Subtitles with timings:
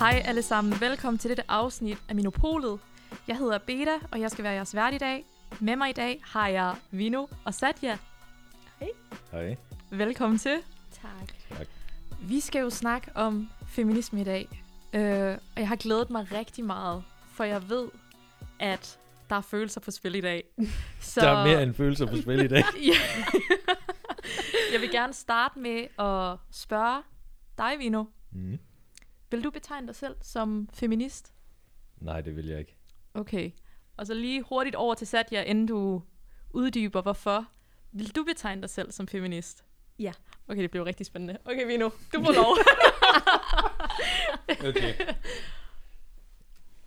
[0.00, 2.80] Hej alle sammen, velkommen til dette afsnit af Minopolet.
[3.28, 5.24] Jeg hedder Beta, og jeg skal være jeres vært i dag.
[5.60, 7.98] Med mig i dag har jeg Vino og Satya.
[9.32, 9.56] Hej.
[9.90, 10.58] Velkommen til.
[11.02, 11.32] Tak.
[11.48, 11.66] Tak.
[12.20, 14.48] Vi skal jo snakke om feminisme i dag,
[14.92, 17.88] øh, og jeg har glædet mig rigtig meget, for jeg ved,
[18.60, 18.98] at
[19.30, 20.44] der er følelser på spil i dag.
[21.00, 22.64] Så Der er mere end følelser på spil i dag.
[24.72, 27.02] Jeg vil gerne starte med at spørge
[27.58, 28.04] dig, Vino.
[28.32, 28.58] Mm.
[29.30, 31.32] Vil du betegne dig selv som feminist?
[32.00, 32.76] Nej, det vil jeg ikke.
[33.14, 33.50] Okay.
[33.96, 36.02] Og så lige hurtigt over til Satya, inden du
[36.50, 37.46] uddyber, hvorfor.
[37.92, 39.64] Vil du betegne dig selv som feminist?
[39.98, 40.12] Ja.
[40.48, 41.38] Okay, det bliver rigtig spændende.
[41.44, 42.56] Okay, Vino, du får lov.
[44.68, 44.94] Okay.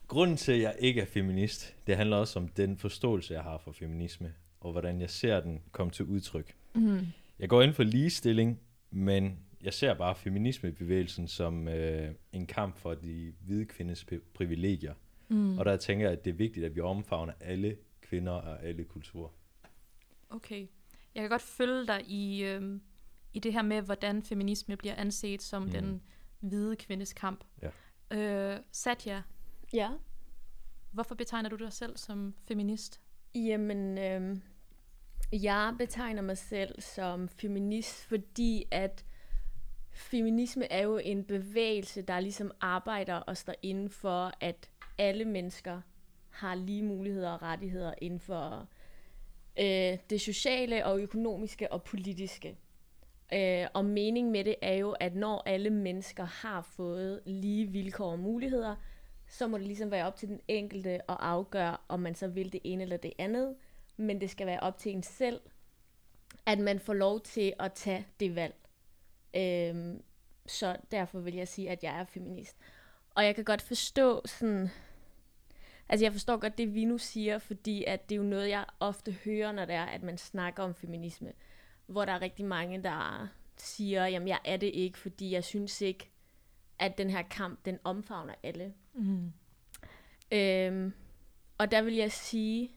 [0.08, 3.58] Grunden til, at jeg ikke er feminist, det handler også om den forståelse, jeg har
[3.58, 6.56] for feminisme, og hvordan jeg ser den komme til udtryk.
[6.74, 7.08] mm.
[7.40, 8.60] Jeg går ind for ligestilling,
[8.92, 14.94] men jeg ser bare feminismebevægelsen som øh, en kamp for de hvide kvindes pri- privilegier.
[15.28, 15.58] Mm.
[15.58, 18.84] Og der tænker jeg, at det er vigtigt, at vi omfavner alle kvinder og alle
[18.84, 19.30] kulturer.
[20.30, 20.68] Okay.
[21.16, 22.82] Jeg kan godt følge dig i, øhm,
[23.34, 25.70] i det her med, hvordan feminisme bliver anset som mm.
[25.70, 26.02] Den
[26.40, 27.44] hvide kvindes kamp.
[27.62, 27.70] Ja.
[28.54, 29.22] Øh, Satya,
[29.74, 29.90] Ja.
[30.92, 33.02] hvorfor betegner du dig selv som feminist?
[33.36, 34.42] Jamen, øhm,
[35.32, 39.06] jeg betegner mig selv som feminist, fordi at
[39.94, 45.82] feminisme er jo en bevægelse, der ligesom arbejder og står inden for, at alle mennesker
[46.30, 48.68] har lige muligheder og rettigheder inden for
[49.60, 52.58] øh, det sociale og økonomiske og politiske.
[53.34, 58.12] Øh, og meningen med det er jo, at når alle mennesker har fået lige vilkår
[58.12, 58.76] og muligheder,
[59.28, 62.54] så må det ligesom være op til den enkelte at afgøre, om man så vil
[62.54, 63.56] det ene eller det andet.
[63.98, 65.42] Men det skal være op til en selv,
[66.46, 68.63] at man får lov til at tage det valg.
[69.36, 70.04] Øhm,
[70.46, 72.58] så derfor vil jeg sige, at jeg er feminist.
[73.10, 74.70] Og jeg kan godt forstå sådan...
[75.90, 78.66] Altså jeg forstår godt det, vi nu siger, fordi at det er jo noget, jeg
[78.80, 81.34] ofte hører, når det er, at man snakker om feminisme.
[81.86, 83.28] Hvor der er rigtig mange, der
[83.58, 86.10] siger, jamen jeg er det ikke, fordi jeg synes ikke,
[86.80, 88.74] at den her kamp, den omfavner alle.
[88.94, 89.34] Mm.
[90.32, 90.94] Øhm,
[91.58, 92.72] og der vil jeg sige,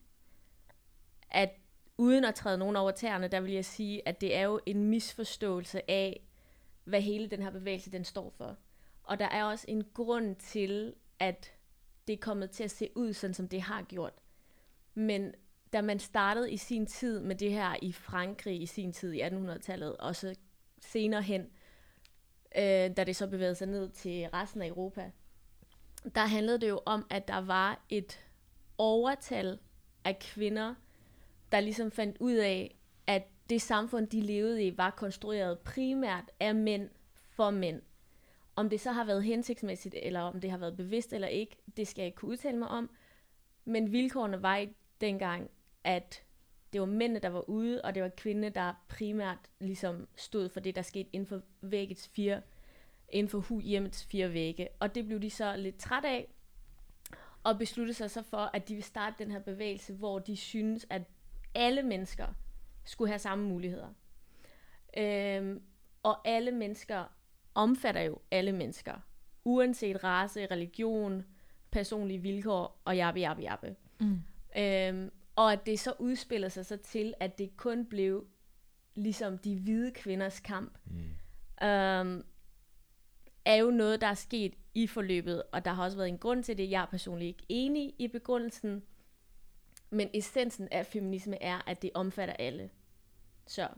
[1.31, 1.51] at
[1.99, 4.85] uden at træde nogen over tæerne, der vil jeg sige, at det er jo en
[4.85, 6.26] misforståelse af,
[6.87, 8.57] hvad hele den her bevægelse den står for.
[9.03, 11.53] Og der er også en grund til, at
[12.07, 14.13] det er kommet til at se ud, sådan som det har gjort.
[14.95, 15.35] Men
[15.73, 19.23] da man startede i sin tid med det her i Frankrig i sin tid i
[19.23, 20.35] 1800-tallet, og så
[20.81, 21.41] senere hen,
[22.57, 25.11] øh, da det så bevægede sig ned til resten af Europa,
[26.15, 28.21] der handlede det jo om, at der var et
[28.79, 29.59] overtal
[30.05, 30.75] af kvinder,
[31.53, 32.77] der ligesom fandt ud af,
[33.51, 36.89] det samfund, de levede i, var konstrueret primært af mænd
[37.31, 37.83] for mænd.
[38.57, 41.89] Om det så har været hensigtsmæssigt, eller om det har været bevidst eller ikke, det
[41.89, 42.91] skal jeg ikke kunne udtale mig om.
[43.65, 44.69] Men vilkårene var i
[45.01, 45.51] dengang,
[45.85, 46.23] at
[46.73, 50.61] det var mændene, der var ude, og det var kvinderne, der primært ligesom stod for
[50.61, 52.43] det, der skete inden for væggets fire,
[53.09, 54.69] inden for hu hjemmets fire vægge.
[54.81, 56.29] Og det blev de så lidt træt af,
[57.43, 60.87] og besluttede sig så for, at de vil starte den her bevægelse, hvor de synes,
[60.91, 61.03] at
[61.55, 62.27] alle mennesker
[62.87, 63.89] skulle have samme muligheder.
[64.97, 65.63] Øhm,
[66.03, 67.05] og alle mennesker
[67.55, 68.95] omfatter jo alle mennesker,
[69.45, 71.25] uanset race, religion,
[71.71, 73.77] personlige vilkår og jabbe, jabbe, jabbe.
[74.01, 74.21] Mm.
[74.59, 78.27] Øhm, og at det så udspiller sig så til, at det kun blev
[78.95, 81.67] ligesom de hvide kvinders kamp, Mm.
[81.67, 82.25] øhm,
[83.45, 86.43] er jo noget, der er sket i forløbet, og der har også været en grund
[86.45, 86.71] til det.
[86.71, 88.83] Jeg er personligt ikke enig i begrundelsen,
[89.91, 92.71] men essensen af feminisme er, at det omfatter alle.
[93.47, 93.69] Så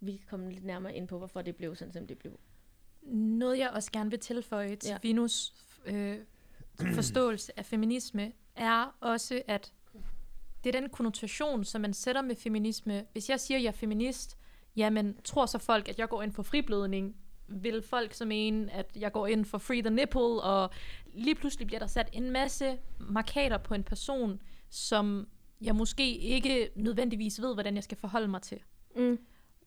[0.00, 2.38] vi kan komme lidt nærmere ind på, hvorfor det blev sådan, som det blev.
[3.12, 4.98] Noget, jeg også gerne vil tilføje til ja.
[5.02, 5.54] Vinus
[5.86, 6.18] øh,
[6.94, 9.72] forståelse af feminisme, er også, at
[10.64, 13.06] det er den konnotation, som man sætter med feminisme.
[13.12, 14.38] Hvis jeg siger, at jeg er feminist,
[14.76, 17.16] jamen tror så folk, at jeg går ind for friblødning?
[17.48, 20.20] Vil folk så mene, at jeg går ind for free the nipple?
[20.20, 20.70] Og
[21.06, 25.28] lige pludselig bliver der sat en masse markader på en person, som
[25.60, 28.58] jeg måske ikke nødvendigvis ved, hvordan jeg skal forholde mig til.
[28.96, 29.18] Mm.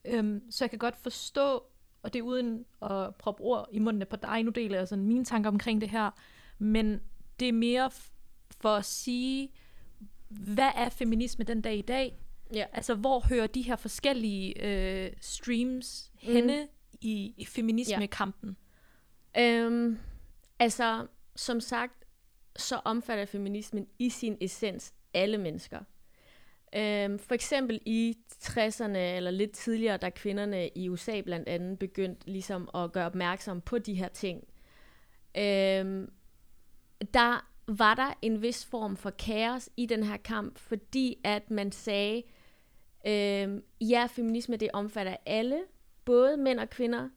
[0.05, 1.63] Øhm, så jeg kan godt forstå,
[2.03, 5.05] og det er uden at proppe ord i mundene på dig, nu deler jeg sådan
[5.05, 6.11] mine tanker omkring det her,
[6.57, 7.01] men
[7.39, 7.91] det er mere
[8.51, 9.51] for at sige,
[10.29, 12.19] hvad er feminisme den dag i dag?
[12.53, 12.65] Ja.
[12.73, 16.33] Altså, hvor hører de her forskellige øh, streams Mm.
[16.33, 16.67] henne
[17.01, 18.57] i, i feminismekampen?
[19.37, 19.97] Øhm,
[20.59, 22.05] altså, som sagt,
[22.55, 25.79] så omfatter feminismen i sin essens alle mennesker.
[26.75, 32.31] Øhm, for eksempel i 60'erne eller lidt tidligere, da kvinderne i USA blandt andet begyndte
[32.31, 34.43] ligesom at gøre opmærksom på de her ting,
[35.37, 36.11] øhm,
[37.13, 41.71] der var der en vis form for kaos i den her kamp, fordi at man
[41.71, 42.23] sagde,
[43.07, 45.61] øhm, ja, feminisme det omfatter alle,
[46.05, 47.09] både mænd og kvinder,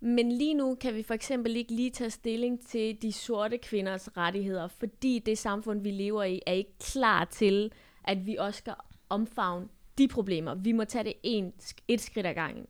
[0.00, 4.16] men lige nu kan vi for eksempel ikke lige tage stilling til de sorte kvinders
[4.16, 7.72] rettigheder, fordi det samfund, vi lever i, er ikke klar til,
[8.04, 8.74] at vi også skal
[9.08, 10.54] omfavne de problemer.
[10.54, 11.52] Vi må tage det en,
[11.88, 12.66] et skridt ad gangen.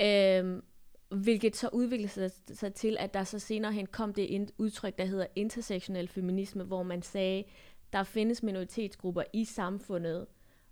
[0.00, 0.62] Øhm,
[1.08, 4.98] hvilket så udviklede sig, sig til, at der så senere hen kom det et udtryk,
[4.98, 7.44] der hedder intersektionel feminisme, hvor man sagde,
[7.92, 10.26] der findes minoritetsgrupper i samfundet,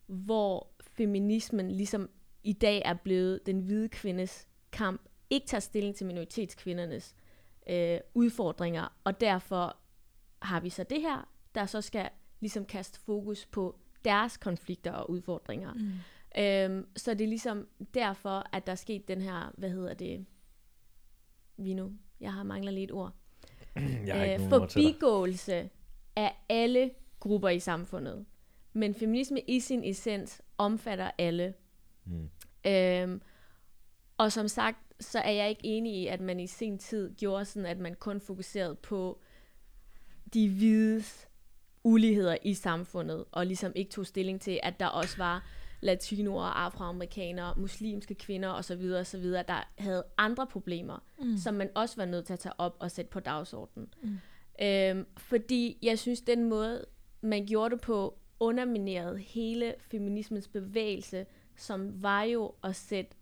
[0.07, 2.11] hvor feminismen ligesom
[2.45, 5.03] i dag er blevet den hvide kvindes kamp,
[5.33, 7.15] ikke tager stilling til minoritetskvindernes
[7.69, 9.77] øh, udfordringer, og derfor
[10.43, 12.09] har vi så det her, der så skal
[12.41, 15.73] ligesom kaste fokus på deres konflikter og udfordringer.
[15.75, 15.93] Mm.
[16.39, 20.27] Øhm, så det er ligesom derfor, at der er sket den her, hvad hedder det,
[21.57, 23.13] vi nu, jeg har manglet lidt ord,
[24.07, 25.71] Jeg har ikke øh, forbigåelse
[26.17, 26.91] af alle
[27.21, 28.27] grupper i samfundet.
[28.73, 31.55] Men feminisme i sin essens omfatter alle.
[32.05, 32.31] Mm.
[32.67, 33.23] Øhm,
[34.19, 37.45] og som sagt, så er jeg ikke enig i, at man i sin tid gjorde
[37.45, 39.21] sådan, at man kun fokuserede på
[40.35, 41.29] de hvides
[41.85, 45.47] uligheder i samfundet, og ligesom ikke tog stilling til, at der også var
[45.81, 48.93] latinoer, afroamerikanere, muslimske kvinder osv.
[49.01, 51.37] osv., der havde andre problemer, mm.
[51.37, 53.89] som man også var nødt til at tage op og sætte på dagsordenen.
[54.03, 54.19] Mm.
[54.63, 56.85] Øhm, fordi jeg synes, den måde,
[57.21, 61.27] man gjorde det på, underminerede hele feminismens bevægelse,
[61.57, 63.17] som var jo at sætte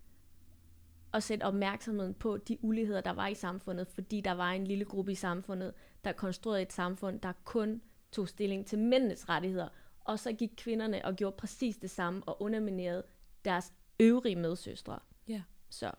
[1.14, 4.84] at sætte opmærksomheden på de uligheder, der var i samfundet, fordi der var en lille
[4.84, 5.74] gruppe i samfundet,
[6.04, 9.68] der konstruerede et samfund, der kun tog stilling til mændenes rettigheder,
[10.00, 13.04] og så gik kvinderne og gjorde præcis det samme og underminerede
[13.44, 14.98] deres øvrige medsøstre.
[15.28, 15.42] Ja.
[15.70, 15.90] Så.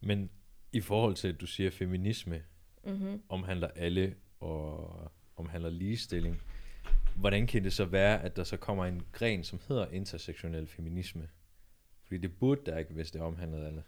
[0.00, 0.30] Men
[0.72, 2.42] i forhold til, at du siger, at feminisme
[2.84, 3.22] Mm-hmm.
[3.28, 6.42] omhandler alle og omhandler ligestilling,
[7.16, 11.28] hvordan kan det så være, at der så kommer en gren, som hedder intersektionel feminisme?
[12.02, 13.82] Fordi det burde der ikke, hvis det omhandlede alle.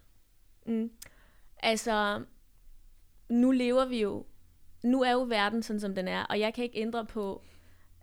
[0.67, 0.91] Mm.
[1.59, 2.23] Altså,
[3.29, 4.27] nu lever vi jo,
[4.83, 7.43] nu er jo verden sådan, som den er, og jeg kan ikke ændre på,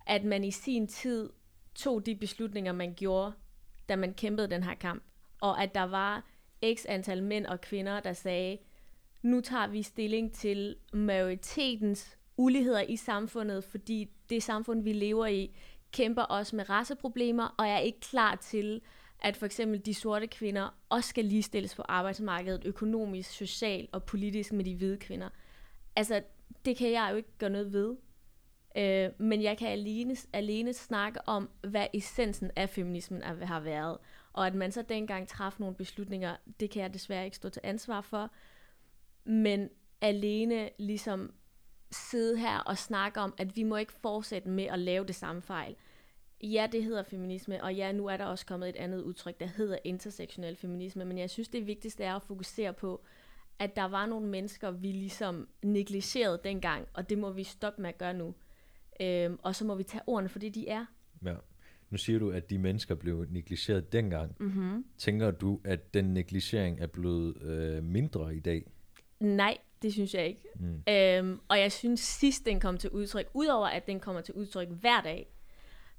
[0.06, 1.30] at man i sin tid
[1.76, 3.34] tog de beslutninger, man gjorde,
[3.90, 5.04] da man kæmpede den her kamp.
[5.42, 6.26] Og at der var
[6.74, 8.58] x antal mænd og kvinder, der sagde,
[9.22, 15.56] nu tager vi stilling til majoritetens uligheder i samfundet, fordi det samfund, vi lever i,
[15.92, 18.82] kæmper også med raceproblemer, og er ikke klar til,
[19.22, 24.54] at for eksempel de sorte kvinder også skal ligestilles på arbejdsmarkedet, økonomisk, socialt og politisk
[24.54, 25.30] med de hvide kvinder.
[25.96, 26.24] Altså,
[26.66, 27.96] det kan jeg jo ikke gøre noget ved.
[28.78, 33.98] Øh, men jeg kan alene, alene snakke om, hvad essensen af feminismen er, har været.
[34.34, 37.62] Og at man så dengang traf nogle beslutninger, det kan jeg desværre ikke stå til
[37.64, 38.32] ansvar for.
[39.26, 39.70] Men
[40.02, 41.34] alene ligesom
[41.92, 45.42] sidde her og snakke om, at vi må ikke fortsætte med at lave det samme
[45.42, 45.76] fejl.
[46.44, 49.46] Ja, det hedder feminisme, og ja, nu er der også kommet et andet udtryk, der
[49.46, 53.02] hedder intersektionel feminisme, men jeg synes, det vigtigste er at fokusere på,
[53.60, 57.90] at der var nogle mennesker, vi ligesom negligerede dengang, og det må vi stoppe med
[57.90, 58.34] at gøre nu.
[59.02, 60.86] Øhm, og så må vi tage ordene for det, de er.
[61.26, 61.36] Ja.
[61.90, 64.36] Nu siger du, at de mennesker blev negligeret dengang.
[64.40, 64.86] Mm-hmm.
[64.98, 68.72] Tænker du, at den negligering er blevet øh, mindre i dag?
[69.20, 70.44] Nej, det synes jeg ikke.
[70.56, 70.84] Mm.
[70.94, 74.68] Øhm, og jeg synes sidst den kom til udtryk, udover at den kommer til udtryk
[74.68, 75.32] hver dag,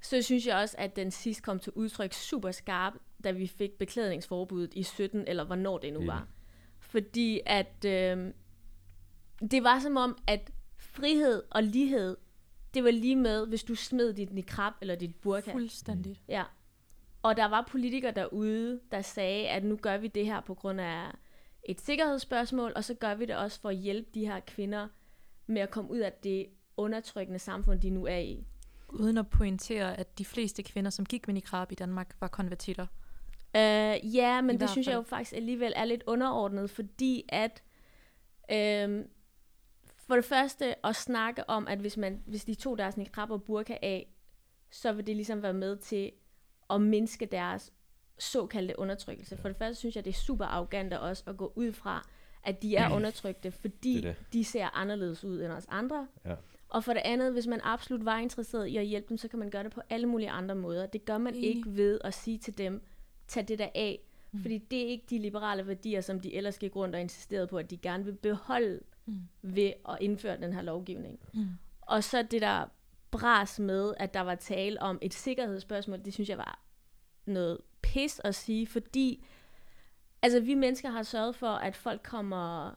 [0.03, 2.93] så synes jeg også, at den sidst kom til udtryk super skarp,
[3.23, 6.27] da vi fik beklædningsforbuddet i 17, eller hvornår det nu var.
[6.79, 8.33] Fordi at øhm,
[9.51, 12.17] det var som om, at frihed og lighed,
[12.73, 15.51] det var lige med, hvis du smed dit niqab eller dit burka.
[15.51, 16.19] Fuldstændigt.
[16.27, 16.43] Ja.
[17.21, 20.81] Og der var politikere derude, der sagde, at nu gør vi det her på grund
[20.81, 21.11] af
[21.63, 24.87] et sikkerhedsspørgsmål, og så gør vi det også for at hjælpe de her kvinder
[25.47, 28.45] med at komme ud af det undertrykkende samfund, de nu er i.
[28.93, 32.87] Uden at pointere, at de fleste kvinder, som gik med niqab i Danmark, var konvertitter.
[33.55, 35.03] Uh, ja, men I det synes jeg fald.
[35.03, 37.63] jo faktisk alligevel er lidt underordnet, fordi at
[38.51, 39.07] øhm,
[40.07, 43.43] for det første at snakke om, at hvis, man, hvis de tog deres niqab og
[43.43, 44.13] burka af,
[44.71, 46.11] så vil det ligesom være med til
[46.69, 47.73] at mindske deres
[48.19, 49.37] såkaldte undertrykkelse.
[49.37, 52.09] For det første synes jeg, det er super arrogant også at gå ud fra,
[52.43, 54.33] at de er undertrykte, fordi Det er det.
[54.33, 56.07] de ser anderledes ud end os andre.
[56.25, 56.35] Ja.
[56.73, 59.39] Og for det andet, hvis man absolut var interesseret i at hjælpe dem, så kan
[59.39, 60.85] man gøre det på alle mulige andre måder.
[60.85, 61.49] Det gør man Enig.
[61.49, 62.81] ikke ved at sige til dem,
[63.27, 63.99] tag det der af.
[64.31, 64.41] Mm.
[64.41, 67.57] Fordi det er ikke de liberale værdier, som de ellers gik rundt og insisterede på,
[67.57, 69.19] at de gerne vil beholde Mm.
[69.41, 71.19] ved at indføre den her lovgivning.
[71.33, 71.47] Mm.
[71.81, 72.65] Og så det der
[73.11, 76.59] bras med, at der var tale om et sikkerhedsspørgsmål, det synes jeg var
[77.25, 79.25] noget pis at sige, fordi
[80.21, 82.71] altså, vi mennesker har sørget for, at folk kommer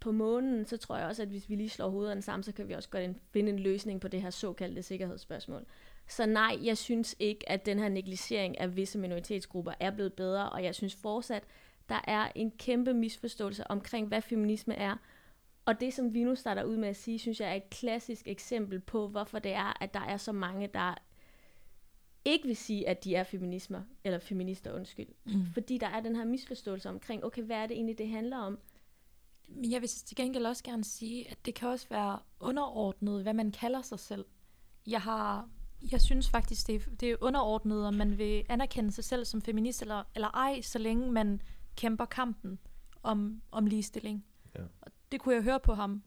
[0.00, 2.68] på månen, så tror jeg også, at hvis vi lige slår hovederne sammen, så kan
[2.68, 5.66] vi også godt en, finde en løsning på det her såkaldte sikkerhedsspørgsmål.
[6.08, 10.50] Så nej, jeg synes ikke, at den her negligering af visse minoritetsgrupper er blevet bedre,
[10.50, 11.42] og jeg synes fortsat,
[11.88, 14.96] der er en kæmpe misforståelse omkring, hvad feminisme er.
[15.64, 18.28] Og det, som vi nu starter ud med at sige, synes jeg er et klassisk
[18.28, 20.94] eksempel på, hvorfor det er, at der er så mange, der
[22.24, 25.08] ikke vil sige, at de er feminismer, eller feminister, undskyld.
[25.24, 25.46] Mm.
[25.52, 28.58] Fordi der er den her misforståelse omkring, okay, hvad er det egentlig, det handler om?
[29.48, 33.34] Men jeg vil til gengæld også gerne sige, at det kan også være underordnet, hvad
[33.34, 34.24] man kalder sig selv.
[34.86, 35.48] Jeg har,
[35.92, 39.42] jeg synes faktisk, det er, det er underordnet, om man vil anerkende sig selv som
[39.42, 41.40] feminist eller, eller ej, så længe man
[41.76, 42.58] kæmper kampen
[43.02, 44.24] om, om ligestilling.
[44.54, 44.62] Ja.
[44.80, 46.02] Og det kunne jeg høre på ham,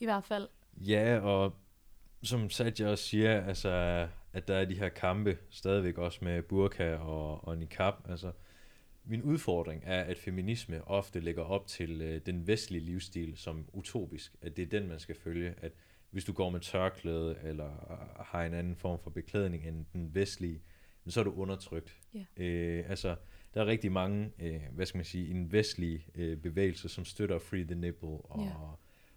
[0.00, 0.48] i hvert fald.
[0.76, 1.54] Ja, og
[2.22, 3.68] som Satya også siger, altså,
[4.32, 7.94] at der er de her kampe stadigvæk også med burka og, og niqab.
[8.08, 8.32] Altså,
[9.08, 14.36] min udfordring er, at feminisme ofte lægger op til øh, den vestlige livsstil som utopisk.
[14.42, 15.54] At det er den, man skal følge.
[15.58, 15.72] At
[16.10, 17.70] hvis du går med tørklæde eller
[18.32, 20.62] har en anden form for beklædning end den vestlige,
[21.08, 21.96] så er du undertrykt.
[22.16, 22.78] Yeah.
[22.78, 23.16] Øh, altså,
[23.54, 27.38] der er rigtig mange, øh, hvad skal man sige, en vestlig øh, bevægelse, som støtter
[27.38, 28.52] Free the Nipple og yeah.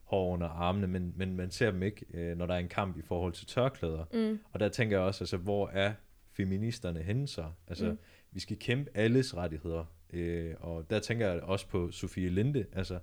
[0.03, 2.97] hår under armene, men, men man ser dem ikke, øh, når der er en kamp
[2.97, 4.05] i forhold til tørklæder.
[4.13, 4.39] Mm.
[4.51, 5.93] Og der tænker jeg også, altså, hvor er
[6.31, 7.45] feministerne henne så?
[7.67, 7.97] Altså, mm.
[8.31, 12.99] Vi skal kæmpe alles rettigheder, øh, og der tænker jeg også på Sofie Linde, altså,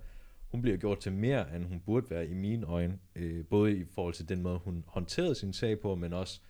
[0.48, 3.84] hun bliver gjort til mere, end hun burde være i mine øjne, øh, både i
[3.84, 6.40] forhold til den måde, hun håndterede sin sag på, men også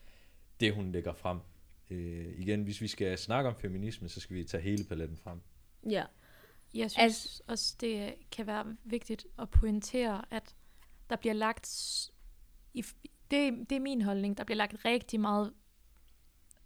[0.60, 1.38] det, hun lægger frem
[1.90, 5.40] øh, igen, hvis vi skal snakke om feminisme, så skal vi tage hele paletten frem.
[5.90, 6.04] Ja.
[6.74, 10.54] Jeg synes altså, også, det kan være vigtigt at pointere, at
[11.10, 12.10] der bliver lagt,
[12.74, 12.84] i,
[13.30, 15.52] det, det er min holdning, der bliver lagt rigtig meget,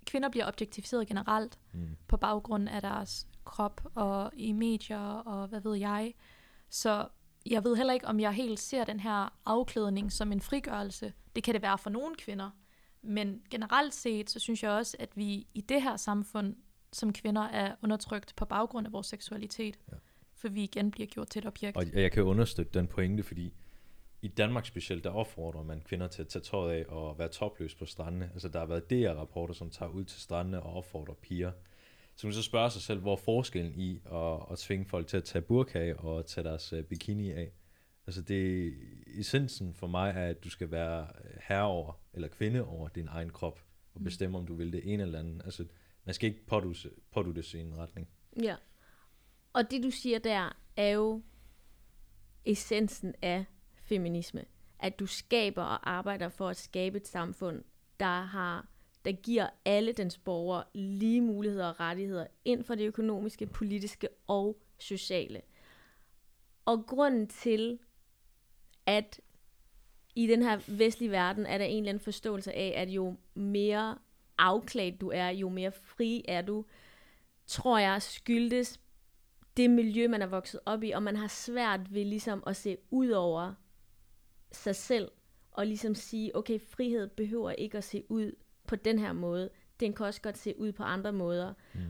[0.06, 1.96] kvinder bliver objektificeret generelt, mm.
[2.08, 6.14] på baggrund af deres krop og i medier og hvad ved jeg.
[6.70, 7.08] Så
[7.46, 11.12] jeg ved heller ikke, om jeg helt ser den her afklædning som en frigørelse.
[11.36, 12.50] Det kan det være for nogle kvinder,
[13.02, 16.56] men generelt set, så synes jeg også, at vi i det her samfund
[16.92, 19.78] som kvinder er undertrykt på baggrund af vores seksualitet.
[19.92, 19.96] Ja.
[20.34, 21.76] For vi igen bliver gjort til et objekt.
[21.76, 23.54] Og jeg kan understøtte den pointe, fordi
[24.22, 27.74] i Danmark specielt, der opfordrer man kvinder til at tage tøjet af og være topløs
[27.74, 28.30] på strandene.
[28.32, 31.52] Altså der har været DR-rapporter, som tager ud til strandene og opfordrer piger.
[32.16, 35.16] Så man så spørger sig selv, hvor er forskellen i at, at tvinge folk til
[35.16, 37.52] at tage burka af og tage deres øh, bikini af.
[38.06, 38.74] Altså det,
[39.06, 41.06] essensen for mig er, at du skal være
[41.48, 43.60] herre over, eller kvinde over din egen krop,
[43.94, 44.04] og mm.
[44.04, 45.42] bestemme, om du vil det ene eller andet.
[45.44, 45.64] Altså,
[46.04, 48.08] man skal ikke pådute det i en retning.
[48.42, 48.56] Ja.
[49.52, 51.22] Og det du siger der, er jo
[52.44, 53.44] essensen af
[53.92, 54.44] feminisme.
[54.78, 57.64] At du skaber og arbejder for at skabe et samfund,
[58.00, 58.66] der har
[59.04, 64.62] der giver alle dens borgere lige muligheder og rettigheder inden for det økonomiske, politiske og
[64.78, 65.42] sociale.
[66.64, 67.78] Og grunden til,
[68.86, 69.20] at
[70.14, 73.98] i den her vestlige verden er der en eller anden forståelse af, at jo mere
[74.38, 76.64] afklædt du er, jo mere fri er du,
[77.46, 78.80] tror jeg skyldes
[79.56, 82.76] det miljø, man er vokset op i, og man har svært ved ligesom at se
[82.90, 83.54] ud over
[84.52, 85.10] sig selv,
[85.50, 88.32] og ligesom sige, okay, frihed behøver ikke at se ud
[88.66, 91.54] på den her måde, den kan også godt se ud på andre måder.
[91.74, 91.80] Mm.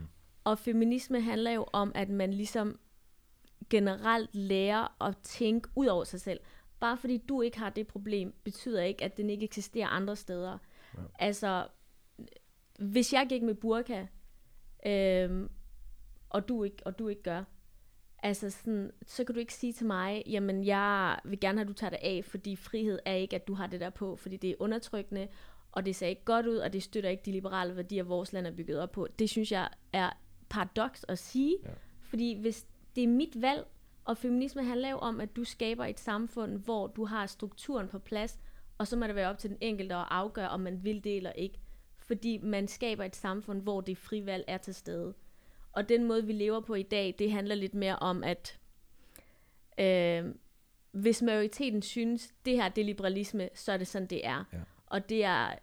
[0.43, 2.79] Og feminisme handler jo om, at man ligesom
[3.69, 6.39] generelt lærer at tænke ud over sig selv.
[6.79, 10.57] Bare fordi du ikke har det problem, betyder ikke, at den ikke eksisterer andre steder.
[10.97, 10.99] Ja.
[11.19, 11.67] Altså,
[12.79, 14.05] hvis jeg gik med burka,
[14.85, 15.49] øhm,
[16.29, 17.43] og, du ikke, og du ikke gør,
[18.23, 21.67] altså sådan, så kan du ikke sige til mig, jamen jeg vil gerne have, at
[21.67, 24.37] du tager det af, fordi frihed er ikke, at du har det der på, fordi
[24.37, 25.27] det er undertrykkende,
[25.71, 28.47] og det ser ikke godt ud, og det støtter ikke de liberale værdier, vores land
[28.47, 29.07] er bygget op på.
[29.19, 30.09] Det synes jeg er
[30.49, 31.69] paradoks at sige, ja.
[32.01, 32.65] fordi hvis
[32.95, 33.67] det er mit valg,
[34.05, 37.99] og feminisme handler jo om, at du skaber et samfund, hvor du har strukturen på
[37.99, 38.39] plads,
[38.77, 41.17] og så må det være op til den enkelte at afgøre, om man vil det
[41.17, 41.59] eller ikke.
[41.97, 45.13] Fordi man skaber et samfund, hvor det frivalg er til stede.
[45.73, 48.59] Og den måde, vi lever på i dag, det handler lidt mere om, at
[49.79, 50.35] øh,
[50.91, 54.43] hvis majoriteten synes, det her det er liberalisme, så er det sådan, det er.
[54.53, 54.59] Ja.
[54.85, 55.55] Og det er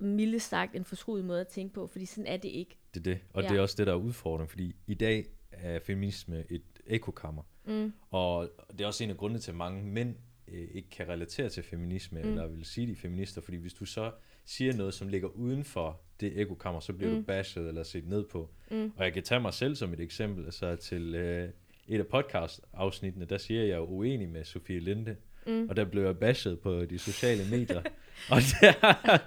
[0.00, 2.78] mildest sagt en forskruet måde at tænke på, fordi sådan er det ikke.
[2.94, 3.48] Det er det, og ja.
[3.48, 7.42] det er også det, der er udfordring, fordi i dag er feminisme et ekokammer.
[7.64, 7.92] Mm.
[8.10, 10.16] Og det er også en af grundene til, at mange mænd
[10.48, 12.28] øh, ikke kan relatere til feminisme, mm.
[12.28, 14.12] eller vil sige, de er feminister, fordi hvis du så
[14.44, 17.16] siger noget, som ligger uden for det ekokammer, så bliver mm.
[17.18, 18.50] du bashed eller set ned på.
[18.70, 18.92] Mm.
[18.96, 21.48] Og jeg kan tage mig selv som et eksempel, altså til øh,
[21.88, 25.68] et af podcast-afsnittene, der siger jeg, jeg er uenig med Sofie Linde, mm.
[25.68, 27.82] og der blev jeg bashed på de sociale medier.
[28.30, 29.18] og der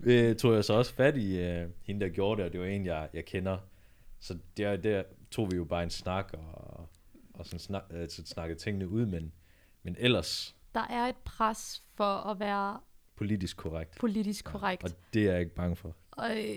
[0.30, 2.66] øh, tog jeg så også fat i øh, hende, der gjorde det, og det var
[2.66, 3.58] en, jeg, jeg kender.
[4.20, 6.88] Så der, der tog vi jo bare en snak, og
[7.34, 9.32] og sådan snak, altså snakke tingene ud, men,
[9.82, 12.80] men ellers Der er et pres for at være
[13.16, 13.98] politisk korrekt.
[14.00, 14.84] politisk korrekt.
[14.84, 15.96] Og det er jeg ikke bange for.
[16.12, 16.56] Og øh,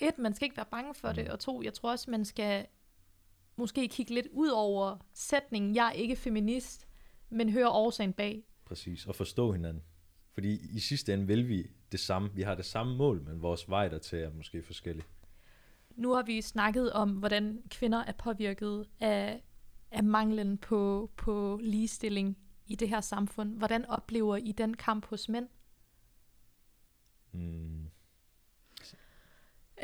[0.00, 1.30] et, man skal ikke være bange for det, Mm.
[1.32, 2.66] og to, jeg tror også, man skal
[3.56, 6.88] måske kigge lidt ud over sætningen, jeg er ikke feminist,
[7.30, 8.44] men høre årsagen bag.
[8.64, 9.82] Præcis, og forstå hinanden.
[10.32, 12.30] Fordi i sidste ende vil vi det samme.
[12.34, 15.04] Vi har det samme mål, men vores vej dertil er måske forskellig.
[15.90, 19.42] Nu har vi snakket om, hvordan kvinder er påvirket af,
[19.90, 23.58] af manglen på, på ligestilling i det her samfund.
[23.58, 25.48] Hvordan oplever I den kamp hos mænd?
[27.32, 27.75] Mm,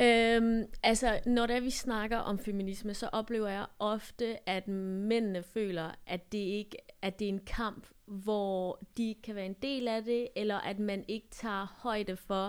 [0.00, 5.42] Øhm, altså, når det er, vi snakker om feminisme, så oplever jeg ofte, at mændene
[5.42, 9.88] føler, at det ikke at det er en kamp, hvor de kan være en del
[9.88, 12.46] af det, eller at man ikke tager højde for,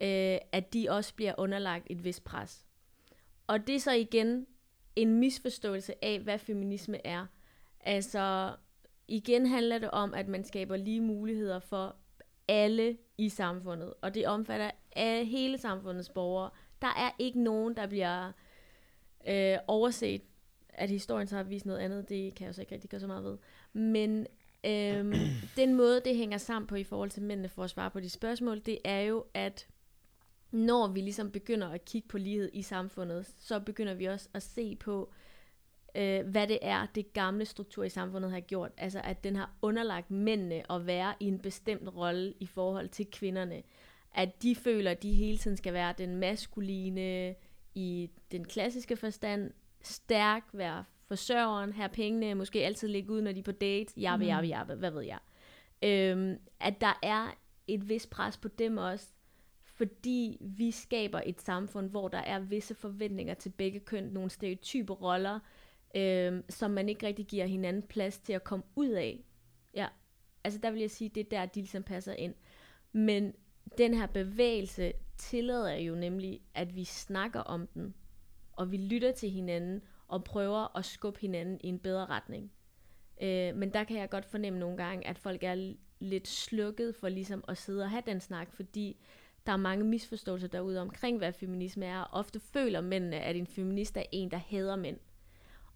[0.00, 2.66] øh, at de også bliver underlagt et vist pres.
[3.46, 4.46] Og det er så igen
[4.96, 7.26] en misforståelse af, hvad feminisme er.
[7.80, 8.56] Altså,
[9.08, 11.96] igen handler det om, at man skaber lige muligheder for
[12.48, 16.50] alle i samfundet, og det omfatter af hele samfundets borgere.
[16.82, 18.32] Der er ikke nogen, der bliver
[19.28, 20.22] øh, overset,
[20.68, 23.06] at historien så har vist noget andet, det kan jeg så ikke rigtig gøre så
[23.06, 23.38] meget ved.
[23.72, 24.26] Men
[24.64, 25.14] øhm,
[25.56, 28.10] den måde, det hænger sammen på i forhold til mændene for at svare på de
[28.10, 29.66] spørgsmål, det er jo, at
[30.50, 34.42] når vi ligesom begynder at kigge på lighed i samfundet, så begynder vi også at
[34.42, 35.12] se på,
[35.94, 38.72] øh, hvad det er, det gamle struktur i samfundet har gjort.
[38.76, 43.06] Altså at den har underlagt mændene at være i en bestemt rolle i forhold til
[43.10, 43.62] kvinderne.
[44.14, 47.34] At de føler, at de hele tiden skal være den maskuline
[47.74, 49.50] i den klassiske forstand,
[49.82, 54.24] stærk, være forsørgeren, have pengene, måske altid ligge ud, når de er på date, jabbe,
[54.24, 54.28] Mhm.
[54.28, 55.18] jabbe, jabbe, hvad ved jeg.
[55.82, 59.06] Øhm, at der er et vis pres på dem også,
[59.62, 64.92] fordi vi skaber et samfund, hvor der er visse forventninger til begge køn, nogle stereotype
[64.92, 65.38] roller,
[65.96, 69.24] øhm, som man ikke rigtig giver hinanden plads til at komme ud af.
[69.74, 69.86] Ja,
[70.44, 72.34] altså der vil jeg sige, det er der, de ligesom passer ind.
[72.92, 73.34] Men
[73.78, 77.94] den her bevægelse tillader jo nemlig, at vi snakker om den,
[78.52, 82.52] og vi lytter til hinanden, og prøver at skubbe hinanden i en bedre retning.
[83.22, 87.08] Øh, men der kan jeg godt fornemme nogle gange, at folk er lidt slukket for
[87.08, 88.96] ligesom at sidde og have den snak, fordi
[89.46, 92.04] der er mange misforståelser derude omkring, hvad feminisme er.
[92.12, 94.98] Ofte føler mændene, at en feminist er en, der hader mænd.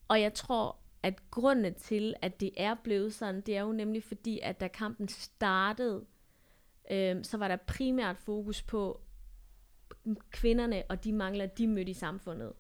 [0.09, 4.03] Og jeg tror, at grunden til, at det er blevet sådan, det er jo nemlig
[4.03, 6.05] fordi, at da kampen startede,
[6.91, 9.01] øh, så var der primært fokus på
[10.31, 12.53] kvinderne og de mangler, de mødte i samfundet.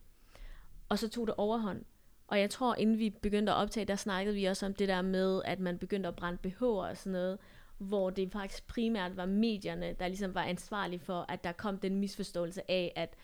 [0.88, 1.84] Og så tog det overhånd.
[2.26, 5.02] Og jeg tror, inden vi begyndte at optage, der snakkede vi også om det der
[5.02, 7.38] med, at man begyndte at brænde BH'er og sådan noget,
[7.78, 11.96] hvor det faktisk primært var medierne, der ligesom var ansvarlige for, at der kom den
[12.00, 13.14] misforståelse af, at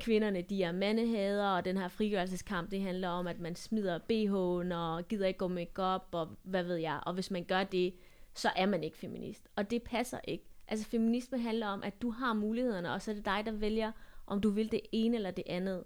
[0.00, 4.74] kvinderne, de er mandehader, og den her frigørelseskamp, det handler om, at man smider BH'en
[4.74, 7.00] og gider ikke gå make op og hvad ved jeg.
[7.06, 7.94] Og hvis man gør det,
[8.34, 9.48] så er man ikke feminist.
[9.56, 10.44] Og det passer ikke.
[10.68, 13.92] Altså feminisme handler om, at du har mulighederne, og så er det dig, der vælger,
[14.26, 15.84] om du vil det ene eller det andet.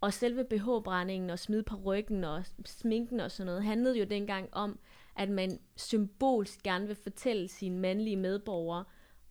[0.00, 4.48] Og selve BH-brændingen og smide på ryggen og sminken og sådan noget, handlede jo dengang
[4.52, 4.78] om,
[5.16, 8.84] at man symbolsk gerne vil fortælle sine mandlige medborgere,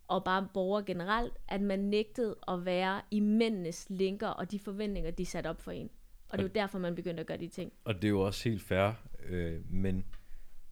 [0.08, 5.10] og bare borgere generelt, at man nægtede at være i mændenes linker og de forventninger,
[5.10, 5.90] de satte op for en.
[6.28, 7.72] Og det er jo derfor, man begyndte at gøre de ting.
[7.84, 8.90] Og det er jo også helt fair,
[9.28, 10.04] øh, men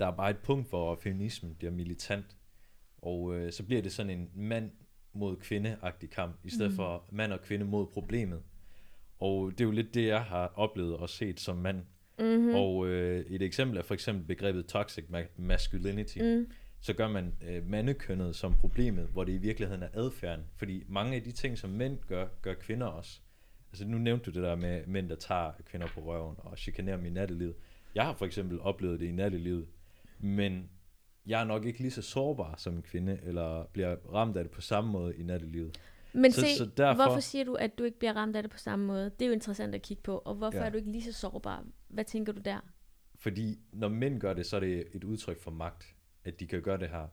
[0.03, 2.37] der er bare et punkt, hvor feminismen bliver militant,
[3.03, 4.71] og øh, så bliver det sådan en mand
[5.13, 6.77] mod kvinde-agtig kamp, i stedet mm.
[6.77, 8.43] for mand og kvinde mod problemet.
[9.19, 11.83] Og det er jo lidt det, jeg har oplevet og set som mand.
[12.19, 12.55] Mm-hmm.
[12.55, 16.19] Og øh, et eksempel er for eksempel begrebet toxic ma- masculinity.
[16.19, 16.51] Mm.
[16.81, 20.45] Så gør man øh, mandekønnet som problemet, hvor det i virkeligheden er adfærden.
[20.57, 23.21] Fordi mange af de ting, som mænd gør, gør kvinder også.
[23.73, 26.97] Altså nu nævnte du det der med mænd, der tager kvinder på røven og chikanerer
[26.97, 27.55] dem i nattelivet.
[27.95, 29.67] Jeg har for eksempel oplevet det i nattelivet,
[30.23, 30.71] men
[31.27, 34.51] jeg er nok ikke lige så sårbar som en kvinde, eller bliver ramt af det
[34.51, 35.79] på samme måde i nattelivet.
[36.13, 38.51] Men Så- se, så derfor- hvorfor siger du, at du ikke bliver ramt af det
[38.53, 39.05] på samme måde?
[39.05, 40.19] Det er jo interessant at kigge på.
[40.19, 40.65] Og hvorfor Ja.
[40.65, 41.65] er du ikke lige så sårbar?
[41.89, 42.59] Hvad tænker du der?
[43.15, 46.63] Fordi når mænd gør det, så er det et udtryk for magt, at de kan
[46.63, 47.07] gøre det her.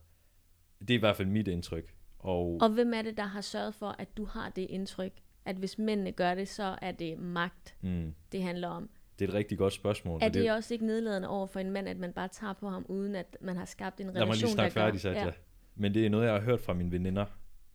[0.79, 1.93] Det er i hvert fald mit indtryk.
[2.19, 5.11] Og, Og hvem er det, der har sørget for, at du har det indtryk,
[5.45, 8.89] at hvis mændene gør det, så er det magt, mm, det handler om?
[9.19, 10.19] Det er et rigtig godt spørgsmål.
[10.21, 12.69] Er for det også ikke nedladende over for en mand, at man bare tager på
[12.69, 15.25] ham, uden at man har skabt en Lad relation, mig lige snakke færdig, Satya.
[15.25, 15.31] Ja.
[15.75, 17.25] Men det er noget, jeg har hørt fra mine veninder.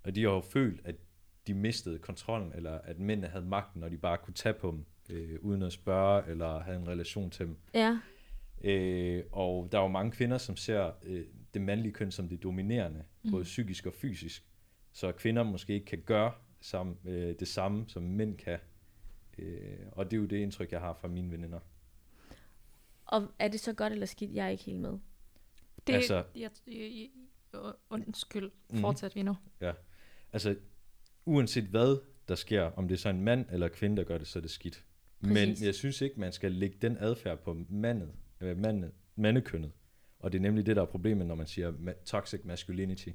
[0.05, 0.95] Og de har jo følt, at
[1.47, 4.85] de mistede kontrollen, eller at mændene havde magten, når de bare kunne tage på dem,
[5.17, 7.57] øh, uden at spørge, eller have en relation til dem.
[7.75, 7.99] Ja,
[8.65, 12.43] Øh, og der er jo mange kvinder, som ser øh, det mandlige køn som det
[12.43, 13.31] dominerende, mm.
[13.31, 14.45] både psykisk og fysisk.
[14.93, 18.59] Så kvinder måske ikke kan gøre sam, øh, det samme, som mænd kan.
[19.39, 21.59] Øh, og det er jo det indtryk, jeg har fra mine veninder.
[23.07, 24.35] Og er det så godt eller skidt?
[24.35, 24.99] Jeg er ikke helt med.
[25.87, 27.11] Det, Altså- jeg, jeg,
[27.55, 28.81] jeg, undskyld, Mhm.
[28.81, 29.37] fortsæt vi nu.
[30.33, 30.57] Altså,
[31.25, 34.27] uanset hvad der sker, om det er så en mand eller kvinde, der gør det,
[34.27, 34.85] så er det skidt.
[35.21, 35.35] Præcis.
[35.61, 39.73] Men jeg synes ikke, man skal lægge den adfærd på mandet, øh, mandet, mandekønnet.
[40.19, 43.09] Og det er nemlig det, der er problemet, når man siger ma- toxic masculinity.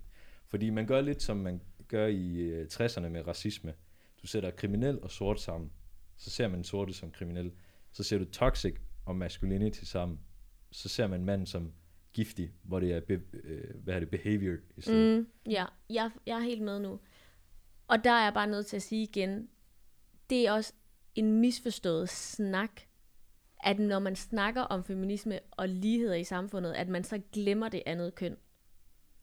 [0.47, 3.73] Fordi man gør lidt, som man gør i øh, 60'erne med racisme.
[4.21, 5.71] Du sætter kriminel og sort sammen.
[6.19, 7.51] Så ser man sorte som kriminel.
[7.91, 10.19] Så ser du toxic og masculinity sammen.
[10.71, 11.73] Så ser man mand som
[12.13, 15.19] giftig, hvor det er, be, øh, hvad er det, behavior i stedet.
[15.19, 16.99] Mm, ja, jeg, jeg er helt med nu.
[17.87, 19.49] Og der er jeg bare nødt til at sige igen,
[20.29, 20.73] det er også
[21.15, 22.81] en misforstået snak,
[23.63, 27.83] at når man snakker om feminisme og ligheder i samfundet, at man så glemmer det
[27.85, 28.37] andet køn.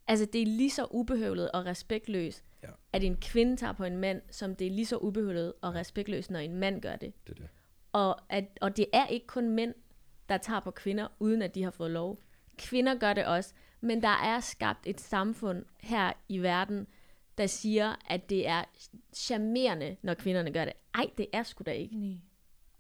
[0.07, 2.73] Altså det er lige så ubehøvlet og respektløst, Ja.
[2.93, 6.31] at en kvinde tager på en mand, som det er lige så ubehøvlet og respektløst,
[6.31, 7.13] når en mand gør det.
[7.27, 7.49] Det er det.
[7.93, 9.75] Og, at, og det er ikke kun mænd,
[10.29, 12.19] der tager på kvinder, uden at de har fået lov.
[12.59, 16.87] Kvinder gør det også, men der er skabt et samfund her i verden,
[17.39, 18.65] der siger, at det er
[19.15, 20.73] charmerende, når kvinderne gør det.
[20.95, 21.97] Ej, det er sgu da ikke.
[21.97, 22.17] Nej.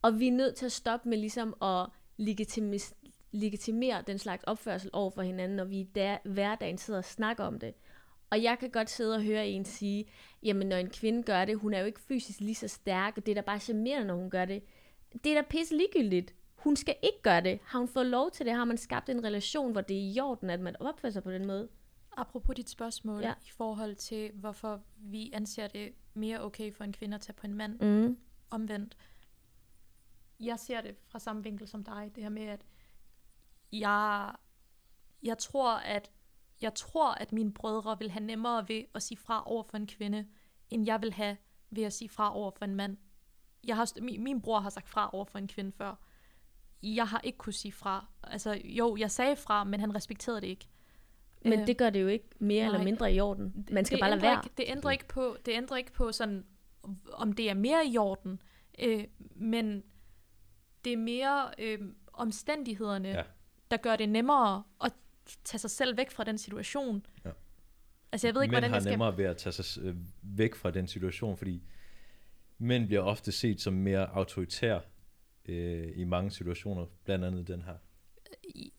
[0.03, 1.87] Og vi er nødt til at stoppe med ligesom at
[2.21, 2.95] legitimis-
[3.33, 5.89] legitimere den slags opførsel over for hinanden, når vi i
[6.25, 7.75] hverdagen sidder og snakker om det.
[8.31, 10.05] Og jeg kan godt sidde og høre en sige,
[10.43, 13.27] jamen når en kvinde gør det, hun er jo ikke fysisk lige så stærk, og
[13.27, 14.63] det er da bare charmerende, når hun gør det.
[15.25, 16.35] Det er da pisse ligegyldigt.
[16.57, 17.59] Hun skal ikke gøre det.
[17.65, 18.55] Har hun fået lov til det?
[18.55, 21.31] Har man skabt en relation, hvor det er i orden, at man opfører sig på
[21.33, 21.69] den måde?
[22.17, 23.33] Apropos dit spørgsmål Ja.
[23.47, 27.47] i forhold til, hvorfor vi anser det mere okay for en kvinde at tage på
[27.47, 28.19] en mand Mm.
[28.51, 28.97] omvendt.
[30.41, 32.61] Jeg ser det fra samme vinkel som dig, det her med, at
[33.73, 34.33] jeg,
[35.23, 36.11] jeg tror, at
[36.63, 39.87] jeg tror, at mine brødre vil have nemmere ved at sige fra over for en
[39.87, 40.27] kvinde,
[40.71, 41.37] end jeg vil have
[41.71, 42.97] ved at sige fra over for en mand.
[43.67, 45.95] Jeg har, min, min bror har sagt fra over for en kvinde før.
[46.83, 48.07] Jeg har ikke kunne sige fra.
[48.23, 50.69] Altså, jo, jeg sagde fra, men han respekterede det ikke.
[51.45, 52.67] Men Øh, det gør det jo ikke mere nej.
[52.75, 53.67] eller mindre i orden.
[53.71, 54.41] Man skal det bare lade være.
[54.45, 56.47] Ikke, det ændrer ikke på, det ændrer ikke på sådan,
[57.13, 58.43] om det er mere i orden,
[58.79, 59.05] øh,
[59.37, 59.83] men
[60.85, 61.79] det er mere øh,
[62.13, 63.23] omstændighederne, Ja.
[63.71, 64.93] der gør det nemmere at
[65.45, 67.07] tage sig selv væk fra den situation.
[67.25, 67.31] Ja.
[68.13, 68.91] Altså jeg ved ikke, mænd hvordan har jeg skal...
[68.91, 71.63] nemmere ved at tage sig øh, væk fra den situation, fordi
[72.59, 74.81] mænd bliver ofte set som mere autoritær
[75.45, 77.75] øh, i mange situationer, blandt andet den her.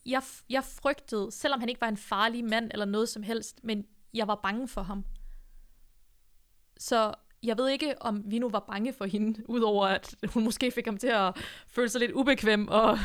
[0.05, 3.85] Jeg, jeg frygtede, selvom han ikke var en farlig mand eller noget som helst, men
[4.13, 5.05] jeg var bange for ham.
[6.77, 10.71] Så jeg ved ikke, om vi nu var bange for hende, udover at hun måske
[10.71, 12.99] fik ham til at føle sig lidt ubekvem og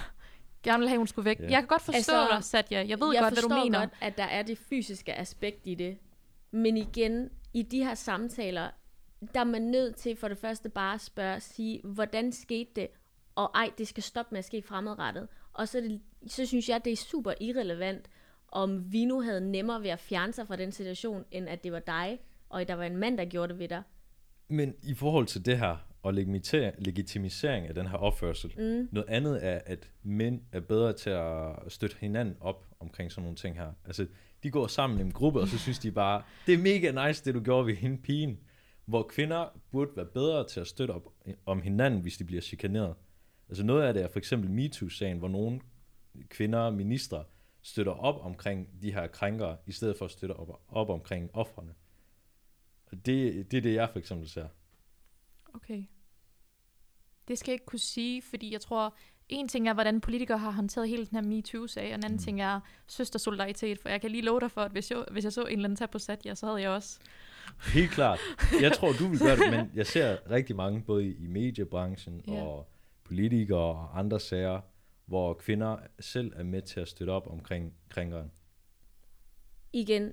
[0.62, 1.40] gerne ville have, at hun skulle væk.
[1.40, 1.44] Ja.
[1.44, 2.78] Jeg kan godt forstå Altså, dig, Satya.
[2.78, 3.78] Jeg ved jeg godt, hvad du forstår mener.
[3.78, 5.98] godt, at der er det fysiske aspekt i det.
[6.50, 8.70] Men igen, i de her samtaler,
[9.34, 12.88] der er man nødt til for det første bare at spørge, sige, hvordan skete det?
[13.34, 15.28] Og ej, det skal stoppe med at ske fremadrettet.
[15.52, 18.08] Og så, det, så synes jeg, det er super irrelevant,
[18.48, 21.72] om vi nu havde nemmere ved at fjerne sig fra den situation, end at det
[21.72, 23.82] var dig, og der var en mand, der gjorde det ved dig.
[24.48, 26.14] Men i forhold til det her, og
[26.78, 28.88] legitimisering af den her opførsel, Mm.
[28.92, 33.36] noget andet er, at mænd er bedre til at støtte hinanden op omkring sådan nogle
[33.36, 33.72] ting her.
[33.84, 34.06] Altså,
[34.42, 37.24] de går sammen i en gruppe, og så synes de bare, det er mega nice,
[37.24, 38.38] det du gjorde ved hende pigen.
[38.84, 41.12] Hvor kvinder burde være bedre til at støtte op
[41.46, 42.94] om hinanden, hvis de bliver chikaneret.
[43.48, 45.60] Altså noget af det er for eksempel MeToo-sagen, hvor nogle
[46.28, 47.24] kvinder, ministre,
[47.62, 51.74] støtter op omkring de her krænkere, i stedet for at støtte op, op omkring offrene.
[52.86, 54.46] Og det, det er det, jeg for eksempel ser.
[55.54, 55.84] Okay.
[57.28, 58.94] Det skal jeg ikke kunne sige, fordi jeg tror,
[59.28, 62.18] en ting er, hvordan politikere har håndteret hele den her MeToo-sag, og en anden Mm.
[62.18, 65.32] ting er søstersolidaritet, for jeg kan lige love dig for, at hvis jeg, hvis jeg
[65.32, 66.98] så en eller anden tage på Satya, så havde jeg også.
[67.74, 68.18] Helt klart.
[68.60, 72.24] Jeg tror, du vil gøre det, men jeg ser rigtig mange, både i, i mediebranchen
[72.28, 72.42] Ja.
[72.42, 72.68] og
[73.04, 74.60] politikere og andre sager,
[75.06, 78.30] hvor kvinder selv er med til at støtte op omkring krænkeren.
[79.72, 80.12] Igen,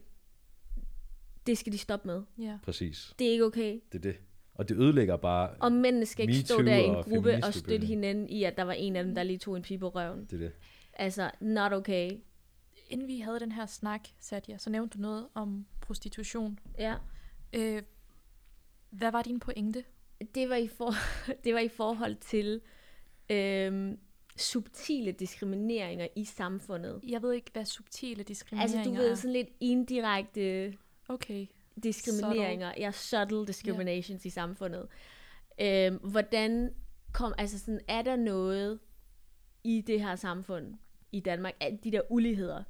[1.48, 2.24] det skal de stoppe med.
[2.38, 2.58] Ja.
[2.64, 3.14] Præcis.
[3.20, 3.80] Det er ikke okay.
[3.92, 4.20] Det er det.
[4.60, 5.50] Og det ødelægger bare...
[5.60, 8.58] Og mændene skal ikke stå der i en og gruppe og støtte hinanden i, at
[8.58, 10.26] der var en af dem, der lige tog en pige på røven.
[10.26, 10.52] Det er det.
[10.94, 12.12] Altså, not okay.
[12.88, 16.60] Inden vi havde den her snak, Satya, så nævnte du noget om prostitution.
[16.80, 16.96] Ja.
[17.54, 17.82] Øh,
[18.90, 19.84] hvad var din pointe?
[20.36, 20.94] Det var i, for,
[21.44, 22.62] det var i forhold til
[23.30, 23.98] øhm,
[24.38, 27.00] subtile diskrimineringer i samfundet.
[27.08, 29.16] Jeg ved ikke, hvad subtile diskrimineringer Altså, du ved, er.
[29.16, 30.74] sådan lidt indirekte
[31.10, 31.48] Okay.
[31.84, 32.72] Diskrimineringer.
[32.78, 34.88] Ja, subtle discriminations i samfundet.
[35.62, 36.74] Øhm, hvordan
[37.12, 38.80] kom, altså sådan, er der noget
[39.64, 40.74] i det her samfund
[41.12, 42.64] i Danmark, af de der uligheder?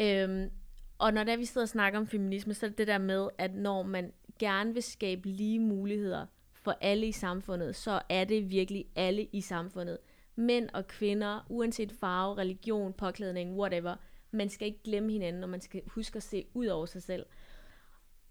[0.00, 0.50] Øhm,
[0.98, 3.28] og når der vi sidder og snakker om feminisme, så er det det der med,
[3.38, 8.50] at når man gerne vil skabe lige muligheder for alle i samfundet, så er det
[8.50, 9.98] virkelig alle i samfundet.
[10.36, 13.96] Mænd og kvinder, uanset farve, religion, påklædning, whatever.
[14.30, 17.26] Man skal ikke glemme hinanden, og man skal huske at se ud over sig selv.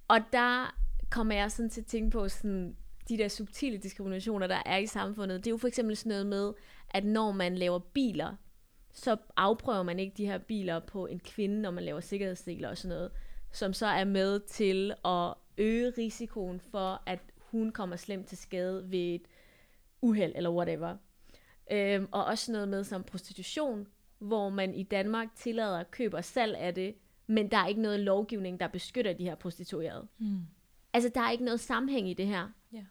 [0.08, 0.76] Og der
[1.10, 2.76] kommer jeg sådan til at tænke på sådan,
[3.10, 5.38] de der subtile diskriminationer, der er i samfundet.
[5.38, 6.54] Det er jo for eksempel sådan noget med,
[6.90, 8.36] at når man laver biler,
[8.92, 12.78] så afprøver man ikke de her biler på en kvinde, når man laver sikkerhedsdeler og
[12.78, 13.12] sådan noget,
[13.52, 18.92] som så er med til at øge risikoen for, at hun kommer slemt til skade
[18.92, 19.28] ved et
[20.02, 20.98] uheld eller whatever.
[21.72, 23.88] Øhm, og også noget med som prostitution,
[24.20, 26.96] hvor man i Danmark tillader køb og salg af det,
[27.28, 30.08] men der er ikke noget lovgivning, der beskytter de her prostituerede.
[30.18, 30.40] Mm.
[30.94, 32.50] Altså, der er ikke noget sammenhæng i det her.
[32.74, 32.84] Ja.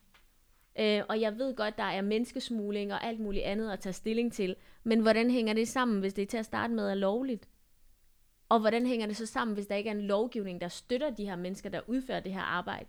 [0.78, 4.32] Øh, og jeg ved godt, der er menneskesmugling og alt muligt andet at tage stilling
[4.32, 4.56] til.
[4.84, 7.48] Men hvordan hænger det sammen, hvis det til at starte med er lovligt?
[8.48, 11.24] Og hvordan hænger det så sammen, hvis der ikke er en lovgivning, der støtter de
[11.24, 12.86] her mennesker, der udfører det her arbejde?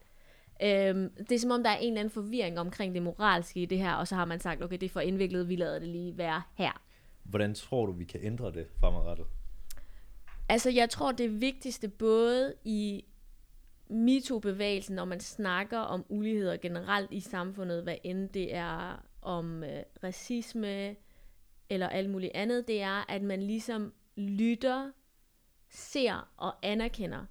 [0.64, 3.66] Øhm, det er som om, der er en eller anden forvirring omkring det moralske i
[3.66, 5.88] det her, og så har man sagt, okay, det er for indviklet, vi lader det
[5.88, 6.84] lige være her.
[7.24, 9.26] Hvordan tror du, vi kan ændre det fremadrettet?
[10.50, 13.06] Altså, jeg tror, det vigtigste både i
[13.90, 19.84] MeToo-bevægelsen, når man snakker om uligheder generelt i samfundet, hvad end det er om øh,
[20.04, 20.96] racisme
[21.70, 24.92] eller alt muligt andet, det er, at man ligesom lytter,
[25.70, 27.26] ser og anerkender.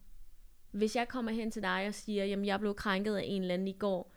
[0.71, 3.55] Hvis jeg kommer hen til dig og siger, jamen jeg blev krænket af en eller
[3.55, 4.13] anden i går,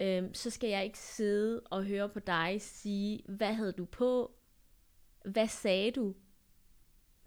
[0.00, 4.34] øh, så skal jeg ikke sidde og høre på dig sige, hvad havde du på?
[5.24, 6.14] Hvad sagde du?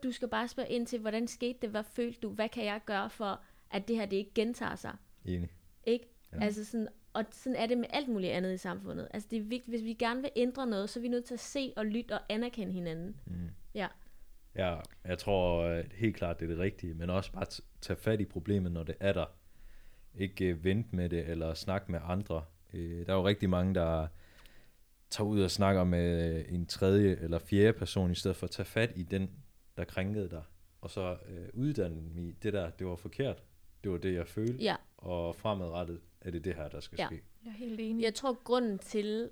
[0.03, 1.69] Du skal bare spørge ind til, hvordan skete det?
[1.69, 2.29] Hvad følte du?
[2.29, 4.95] Hvad kan jeg gøre for, at det her det ikke gentager sig?
[5.25, 5.49] Enig.
[5.83, 6.05] Ikke?
[6.33, 6.43] Ja.
[6.43, 9.07] Altså sådan, og sådan er det med alt muligt andet i samfundet.
[9.13, 11.33] Altså det er vigtigt, hvis vi gerne vil ændre noget, så er vi nødt til
[11.33, 13.15] at se og lytte og anerkende hinanden.
[13.25, 13.49] Mm.
[13.75, 13.87] Ja.
[14.55, 17.45] Ja, jeg tror øh, helt klart, det er det rigtige, men også bare
[17.81, 19.25] tage fat i problemet, når det er der.
[20.15, 22.43] Ikke øh, vente med det, eller snakke med andre.
[22.73, 24.07] Øh, der er jo rigtig mange, der
[25.09, 28.51] tager ud og snakker med øh, en tredje eller fjerde person, i stedet for at
[28.51, 29.29] tage fat i den,
[29.77, 30.43] der krænkede dig,
[30.81, 33.43] og så øh, uddanne dem i det der, det var forkert.
[33.83, 34.75] Det var det, jeg følte, Ja.
[34.97, 37.07] og fremadrettet er det det her, der skal Ja.
[37.07, 37.21] ske.
[37.45, 38.03] Jeg er helt enig.
[38.03, 39.29] Jeg tror, grunden til,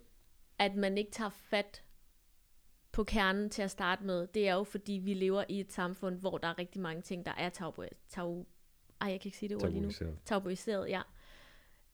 [0.60, 1.84] at man ikke tager fat
[2.92, 6.16] på kernen til at starte med, det er jo, fordi vi lever i et samfund,
[6.20, 7.84] hvor der er rigtig mange ting, der er tabu...
[8.10, 8.46] tabu
[9.02, 9.90] ej, jeg kan ikke sige det ord lige nu.
[9.92, 10.18] Tabuiseret.
[10.26, 11.02] tabuiseret, ja.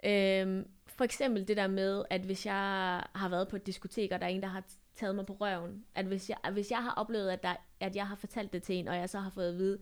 [0.03, 4.19] Øhm, for eksempel det der med, at hvis jeg har været på et diskotek, og
[4.19, 4.63] der er en, der har
[4.97, 8.07] taget mig på røven, at hvis jeg, hvis jeg har oplevet, at, der, at jeg
[8.07, 9.79] har fortalt det til en, og jeg så har fået at vide,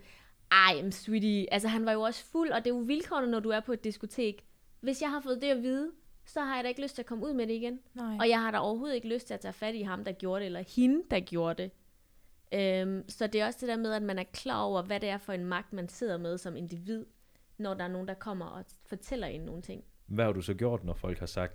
[0.51, 3.39] ej, men sweetie, altså han var jo også fuld, og det er jo vilkårene, når
[3.39, 4.45] du er på et diskotek.
[4.79, 5.91] Hvis jeg har fået det at vide,
[6.25, 7.79] så har jeg da ikke lyst til at komme ud med det igen.
[7.93, 8.17] Nej.
[8.19, 10.39] Og jeg har da overhovedet ikke lyst til at tage fat i ham, der gjorde
[10.39, 11.71] det, eller hende, der gjorde det.
[12.53, 15.09] Øhm, så det er også det der med, at man er klar over, hvad det
[15.09, 17.05] er for en magt, man sidder med som individ,
[17.57, 19.83] når der er nogen, der kommer og fortæller en nogle ting.
[20.05, 21.53] Hvad har du så gjort, når folk har sagt,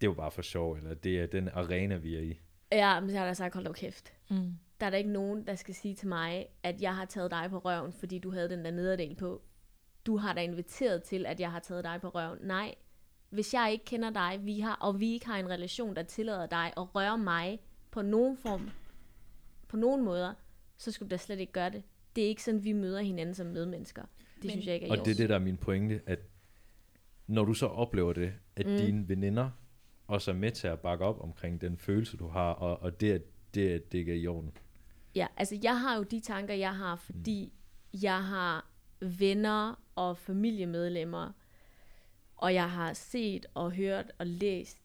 [0.00, 2.40] det var bare for sjov, eller det er den arena, vi er i?
[2.72, 4.12] Ja, men så har jeg sagt, hold da kæft.
[4.30, 4.54] Mm.
[4.80, 7.46] Der er der ikke nogen, der skal sige til mig, at jeg har taget dig
[7.50, 9.42] på røven, fordi du havde den der nederdel på.
[10.06, 12.38] Du har da inviteret til, at jeg har taget dig på røven.
[12.42, 12.74] Nej,
[13.30, 16.46] hvis jeg ikke kender dig, vi har, og vi ikke har en relation, der tillader
[16.46, 17.58] dig at røre mig
[17.90, 18.70] på nogen form,
[19.68, 20.34] på nogen måder,
[20.76, 21.82] så skulle du da slet ikke gøre det.
[22.16, 24.02] Det er ikke sådan, vi møder hinanden som medmennesker.
[24.02, 26.18] Det Men- synes jeg ikke er Og det er det, der er min pointe, at
[27.26, 28.66] når du så oplever det, at.
[28.66, 28.76] Mm.
[28.76, 29.50] dine veninder
[30.10, 33.12] også er med til at bakke op omkring den følelse, du har, og, og det,
[33.12, 33.22] at
[33.54, 34.52] det, at det ikke er i orden.
[35.14, 37.98] Ja, altså jeg har jo de tanker, jeg har, fordi mm.
[38.02, 38.70] jeg har
[39.00, 41.32] venner og familiemedlemmer,
[42.36, 44.78] og jeg har set og hørt og læst,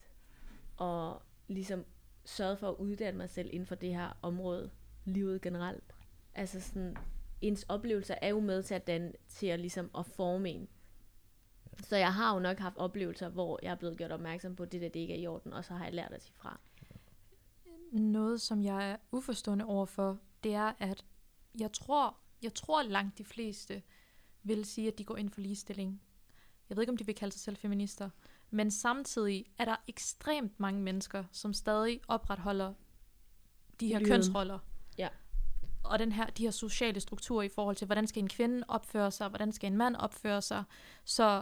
[0.77, 1.85] og ligesom
[2.25, 4.69] sørget for at uddanne mig selv inden for det her område,
[5.05, 5.95] livet generelt.
[6.35, 6.97] Altså sådan,
[7.41, 10.67] ens oplevelser er jo med til at, danne, til at, ligesom at forme en.
[11.83, 14.71] Så jeg har jo nok haft oplevelser, hvor jeg er blevet gjort opmærksom på, at
[14.71, 16.59] det der det ikke er i orden, og så har jeg lært at sige fra.
[17.91, 21.05] Noget, som jeg er uforstående overfor, det er, at
[21.59, 23.81] jeg tror, jeg tror langt de fleste
[24.43, 26.01] vil sige, at de går ind for ligestilling.
[26.69, 28.09] Jeg ved ikke, om de vil kalde sig selv feminister.
[28.49, 32.73] Men samtidig er der ekstremt mange mennesker, som stadig opretholder
[33.79, 34.11] de her Lyden.
[34.11, 34.59] kønsroller.
[34.97, 35.09] Ja.
[35.83, 39.11] Og den her, de her sociale strukturer i forhold til, hvordan skal en kvinde opføre
[39.11, 40.63] sig, hvordan skal en mand opføre sig.
[41.05, 41.41] Så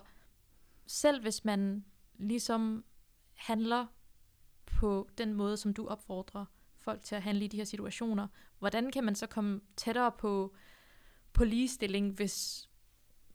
[0.87, 2.85] selv hvis man ligesom
[3.33, 3.85] handler
[4.65, 6.45] på den måde, som du opfordrer
[6.77, 8.27] folk til at handle i de her situationer,
[8.59, 10.53] hvordan kan man så komme tættere på,
[11.33, 12.69] på ligestilling, hvis,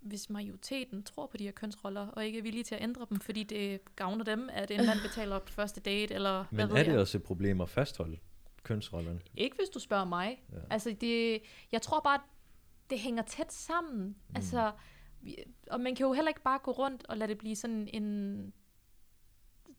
[0.01, 3.21] hvis majoriteten tror på de her kønsroller, og ikke er villige til at ændre dem,
[3.21, 6.81] fordi det gavner dem, at en mand betaler på første date, eller hvad Men ved
[6.81, 7.01] er det jeg.
[7.01, 8.19] også et problem at fastholde
[8.63, 9.21] kønsrollerne?
[9.35, 10.43] Ikke hvis du spørger mig.
[10.53, 10.57] Ja.
[10.71, 12.21] Altså, det, jeg tror bare,
[12.91, 14.07] det hænger tæt sammen.
[14.07, 14.15] Mm.
[14.35, 14.73] Altså,
[15.71, 18.53] og man kan jo heller ikke bare gå rundt og lade det blive sådan en...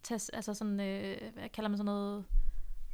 [0.03, 2.25] Tas, altså sådan, øh, hvad kalder man sådan noget?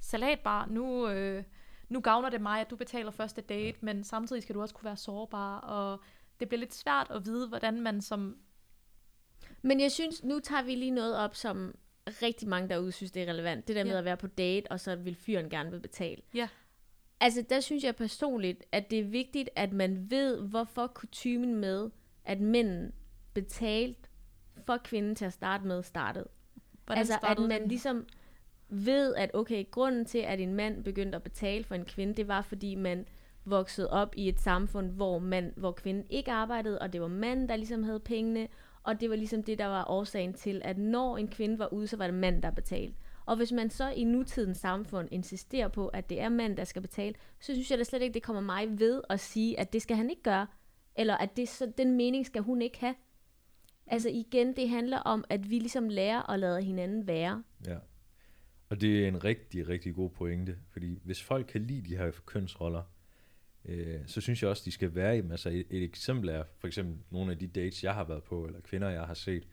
[0.02, 1.44] salatbar, nu, øh,
[1.90, 4.86] nu gavner det mig, at du betaler første date, men samtidig skal du også kunne
[4.86, 6.00] være sårbar, og
[6.40, 8.38] det bliver lidt svært at vide, hvordan man som...
[9.62, 11.76] Men jeg synes, nu tager vi lige noget op, som
[12.08, 13.68] rigtig mange derude synes, det er relevant.
[13.68, 13.98] Det der med Ja.
[13.98, 16.22] at være på date, og så vil fyren gerne vil betale.
[16.34, 16.48] Ja.
[17.20, 21.90] Altså, der synes jeg personligt, at det er vigtigt, at man ved, hvorfor kutumen med,
[22.26, 22.92] at mænden
[23.34, 24.10] betalt
[24.66, 26.28] for kvinden til at starte med, startede.
[26.86, 27.68] Hvordan altså, at man den?
[27.68, 28.06] ligesom
[28.70, 32.28] ved, at okay, grunden til, at en mand begyndte at betale for en kvinde, det
[32.28, 33.06] var, fordi man
[33.46, 37.50] voksede op i et samfund, hvor, man, hvor kvinden ikke arbejdede, og det var manden,
[37.50, 38.48] der ligesom havde pengene,
[38.84, 41.88] og det var ligesom det, der var årsagen til, at når en kvinde var ude,
[41.88, 42.96] så var det mand, der betalte.
[43.26, 46.82] Og hvis man så i nutidens samfund insisterer på, at det er mand, der skal
[46.82, 49.82] betale, så synes jeg da slet ikke, det kommer mig ved at sige, at det
[49.82, 50.48] skal han ikke gøre,
[50.96, 52.96] eller at det, så, den mening skal hun ikke have.
[53.88, 57.44] Altså igen, det handler om, at vi ligesom lærer at lade hinanden være.
[57.68, 57.78] Ja.
[58.70, 62.12] Og det er en rigtig, rigtig god pointe, fordi hvis folk kan lide de her
[62.26, 62.84] kønsroller,
[63.66, 65.32] øh, så synes jeg også, de skal være i dem.
[65.32, 68.46] Altså et, et eksempel er for eksempel nogle af de dates, jeg har været på,
[68.46, 69.48] eller kvinder, jeg har set.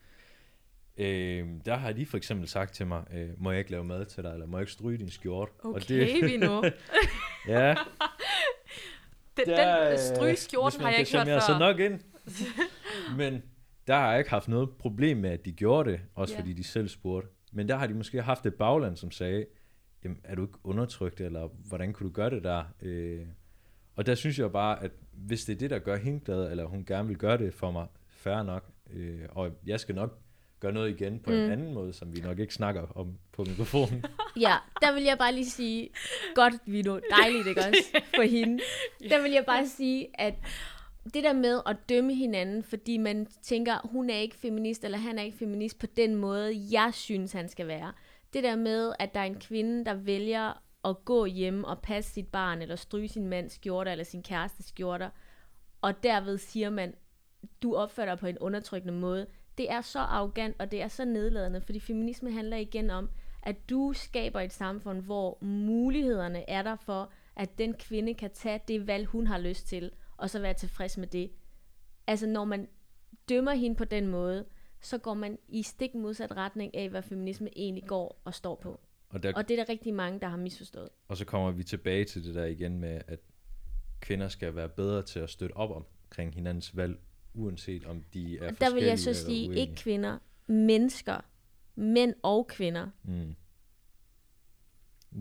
[0.96, 4.05] Øh, der har de for eksempel sagt til mig, øh, må jeg ikke lave mad
[4.05, 5.48] til dig, eller må jeg ikke stryge din skjort?
[5.59, 6.62] Okay, og det, vi nu.
[7.55, 7.74] ja,
[9.37, 11.38] Den, der, den øh, strygskjorten har jeg ikke hørt før.
[11.40, 12.01] sig nok ind.
[13.21, 13.42] Men
[13.87, 16.40] der har jeg ikke haft noget problem med, at de gjorde det, også Ja.
[16.40, 17.29] fordi de selv spurgte.
[17.53, 19.47] Men der har de måske haft et bagland, som sagde,
[20.05, 22.64] Jamen, er du ikke undertrykt, eller hvordan kunne du gøre det der?
[22.83, 23.21] Øh,
[23.97, 26.64] og der synes jeg bare, at hvis det er det, der gør hende glad, eller
[26.64, 28.71] hun gerne vil gøre det for mig, fair nok.
[28.90, 30.18] Øh, og jeg skal nok
[30.62, 31.37] gøre noget igen på mm.
[31.37, 34.05] en anden måde, som vi nok ikke snakker om på mikrofonen.
[34.40, 35.88] Ja, der vil jeg bare lige sige,
[36.35, 38.62] godt Vino, dejligt ikke også, for hende.
[39.11, 40.35] Der vil jeg bare sige, at
[41.05, 45.18] det der med at dømme hinanden, fordi man tænker, hun er ikke feminist, eller han
[45.18, 47.92] er ikke feminist på den måde, jeg synes, han skal være.
[48.33, 52.12] Det der med, at der er en kvinde, der vælger at gå hjem og passe
[52.12, 55.11] sit barn, eller stryge sin mands skjorter, eller sin kærestes skjorter,
[55.81, 56.94] og derved siger man,
[57.62, 59.27] du opfører dig på en undertrykkende måde.
[59.59, 63.11] Det er så arrogant, og det er så nedladende, fordi feminisme handler igen om,
[63.43, 68.61] at du skaber et samfund, hvor mulighederne er der for, at den kvinde kan tage
[68.69, 71.31] det valg, hun har lyst til, og så være tilfreds med det.
[72.07, 72.69] Altså når man
[73.29, 74.45] dømmer hende på den måde,
[74.81, 78.81] så går man i stik modsat retning af, hvad feminisme egentlig går og står på.
[79.09, 80.88] Og, der, Og det er der rigtig mange, der har misforstået.
[81.09, 83.21] og så kommer vi tilbage til det der igen med, at
[84.01, 86.99] kvinder skal være bedre til at støtte op omkring hinandens valg,
[87.35, 89.61] uanset om de er der vil jeg så sige, uenige.
[89.61, 91.21] ikke kvinder, mennesker,
[91.75, 92.87] mænd og kvinder.
[93.05, 93.35] Mm.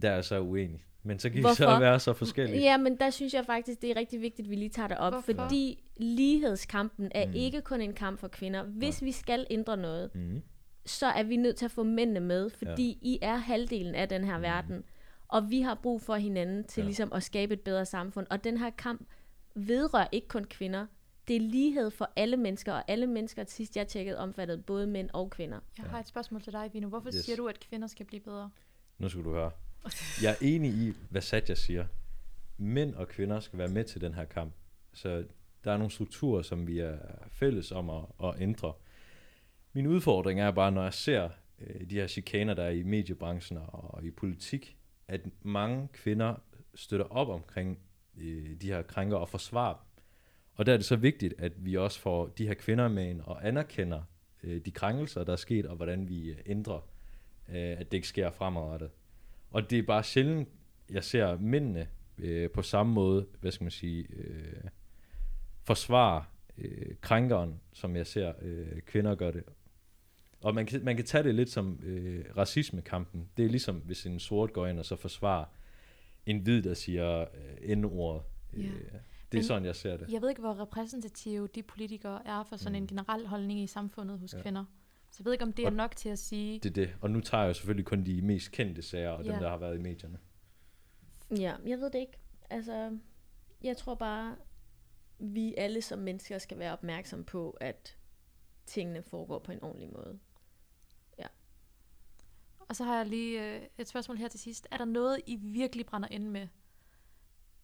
[0.01, 0.85] Der er så uenig.
[1.03, 1.55] Men så kan vi Hvorfor?
[1.55, 2.61] så være så forskellige.
[2.61, 4.97] Ja, men der synes jeg faktisk, det er rigtig vigtigt, at vi lige tager det
[4.97, 5.33] op, Hvorfor?
[5.33, 7.33] fordi lighedskampen er Mm.
[7.35, 8.63] ikke kun en kamp for kvinder.
[8.63, 10.41] Hvis vi skal ændre noget, Mm.
[10.85, 13.07] så er vi nødt til at få mændene med, fordi ja.
[13.09, 14.43] I er halvdelen af den her mm.
[14.43, 14.83] verden.
[15.27, 16.83] Og vi har brug for hinanden til Ja.
[16.83, 16.87] ja.
[16.87, 18.27] ligesom at skabe et bedre samfund.
[18.29, 19.07] Og den her kamp
[19.55, 20.85] vedrører ikke kun kvinder.
[21.31, 25.09] Det er lighed for alle mennesker, og alle mennesker, sidst jeg tjekkede, omfattede både mænd
[25.13, 25.59] og kvinder.
[25.77, 26.87] Jeg har et spørgsmål til dig, Vino.
[26.89, 27.25] Hvorfor Yes.
[27.25, 28.49] siger du, at kvinder skal blive bedre?
[28.97, 29.51] Nu skal du høre.
[30.23, 31.85] Jeg er enig i, hvad Satya siger.
[32.57, 34.53] Mænd og kvinder skal være med til den her kamp.
[34.93, 35.25] Så
[35.63, 36.97] der er nogle strukturer, som vi er
[37.29, 38.73] fælles om at, at ændre.
[39.73, 43.57] Min udfordring er bare, når jeg ser øh, de her chikaner, der er i mediebranchen
[43.67, 46.35] og i politik, at mange kvinder
[46.75, 47.79] støtter op omkring
[48.17, 49.90] øh, de her krænker og forsvarer dem.
[50.61, 53.21] Og der er det så vigtigt, at vi også får de her kvinder med ind
[53.21, 54.01] og anerkender
[54.43, 56.89] øh, de krænkelser, der er sket, og hvordan vi øh, ændrer,
[57.49, 58.89] øh, at det ikke sker fremadrettet.
[59.51, 60.49] Og det er bare sjældent,
[60.89, 64.63] jeg ser mændene øh, på samme måde, hvad skal man sige, øh,
[65.63, 66.23] forsvare
[66.57, 69.43] øh, krænkeren, som jeg ser øh, kvinder gøre det.
[70.41, 73.29] Og man kan, man kan tage det lidt som øh, racismekampen.
[73.37, 75.45] Det er ligesom, hvis en sort går ind og så forsvarer
[76.25, 78.23] en hvid, der siger øh, N-ordet.
[78.53, 78.69] Øh, Ja.
[79.31, 80.09] Det er Men- sådan, jeg ser det.
[80.11, 82.83] Jeg ved ikke, hvor repræsentative de politikere er for sådan mm.
[82.83, 84.37] En generel holdning i samfundet hos Ja.
[84.37, 84.41] ja.
[84.43, 84.65] kvinder.
[85.11, 86.95] Så jeg ved ikke, om det er Og- nok til at sige, Det er det.
[87.01, 89.31] Og nu tager jeg jo selvfølgelig kun de mest kendte sager, og Ja.
[89.31, 90.19] dem, der har været i medierne.
[91.37, 92.17] Ja, jeg ved det ikke.
[92.49, 92.97] Altså,
[93.63, 94.35] jeg tror bare,
[95.19, 97.97] vi alle som mennesker skal være opmærksom på, at
[98.65, 100.19] tingene foregår på en ordentlig måde.
[102.69, 104.67] Og så har jeg lige øh, et spørgsmål her til sidst.
[104.71, 106.47] Er der noget, I virkelig brænder ind med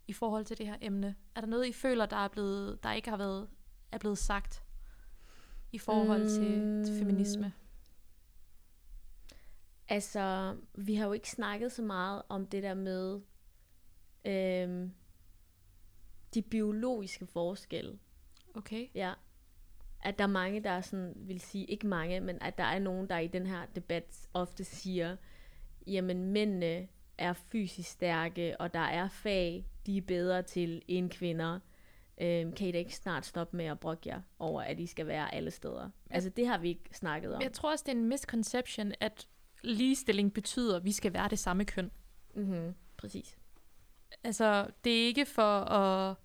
[0.07, 1.15] i forhold til det her emne?
[1.35, 3.49] Er der noget, I føler, der er blevet, der ikke har været
[3.91, 4.63] er blevet sagt
[5.71, 6.29] i forhold mm.
[6.29, 7.53] til, til feminisme?
[9.87, 13.21] Altså, vi har jo ikke snakket så meget om det der med
[14.25, 14.93] øhm,
[16.33, 17.99] de biologiske forskelle.
[18.55, 18.87] Okay.
[18.95, 19.13] Ja.
[20.03, 22.79] At der er mange, der er sådan, vil sige, ikke mange, men at der er
[22.79, 25.17] nogen, der i den her debat ofte siger,
[25.87, 26.87] jamen mændene
[27.17, 31.59] er fysisk stærke, og der er fag, de er bedre til end kvinder,
[32.21, 35.07] øhm, kan I da ikke snart stoppe med at brokke jer over, at I skal
[35.07, 35.89] være alle steder.
[36.09, 37.41] Altså, det har vi ikke snakket om.
[37.41, 39.27] Jeg tror også, det er en misconception, at
[39.63, 41.91] ligestilling betyder, at vi skal være det samme køn.
[42.35, 42.73] Mm-hmm.
[42.97, 43.37] Præcis.
[44.23, 46.15] Altså, det er ikke for at,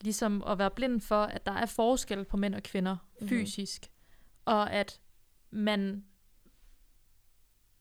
[0.00, 3.28] ligesom at være blind for, at der er forskel på mænd og kvinder Mhm.
[3.28, 3.90] fysisk,
[4.44, 5.00] og at
[5.50, 6.04] man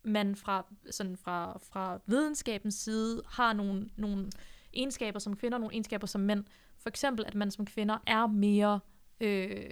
[0.03, 4.32] man fra, sådan fra, fra videnskabens side har nogle, nogle
[4.74, 6.43] egenskaber som kvinder, nogle egenskaber som mænd.
[6.78, 8.80] For eksempel, at man som kvinder er mere,
[9.22, 9.72] øh,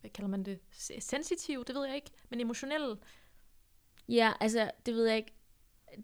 [0.00, 2.96] hvad kalder man det, Se- sensitiv, det ved jeg ikke, men emotionel.
[4.08, 5.32] Ja, altså, det ved jeg ikke.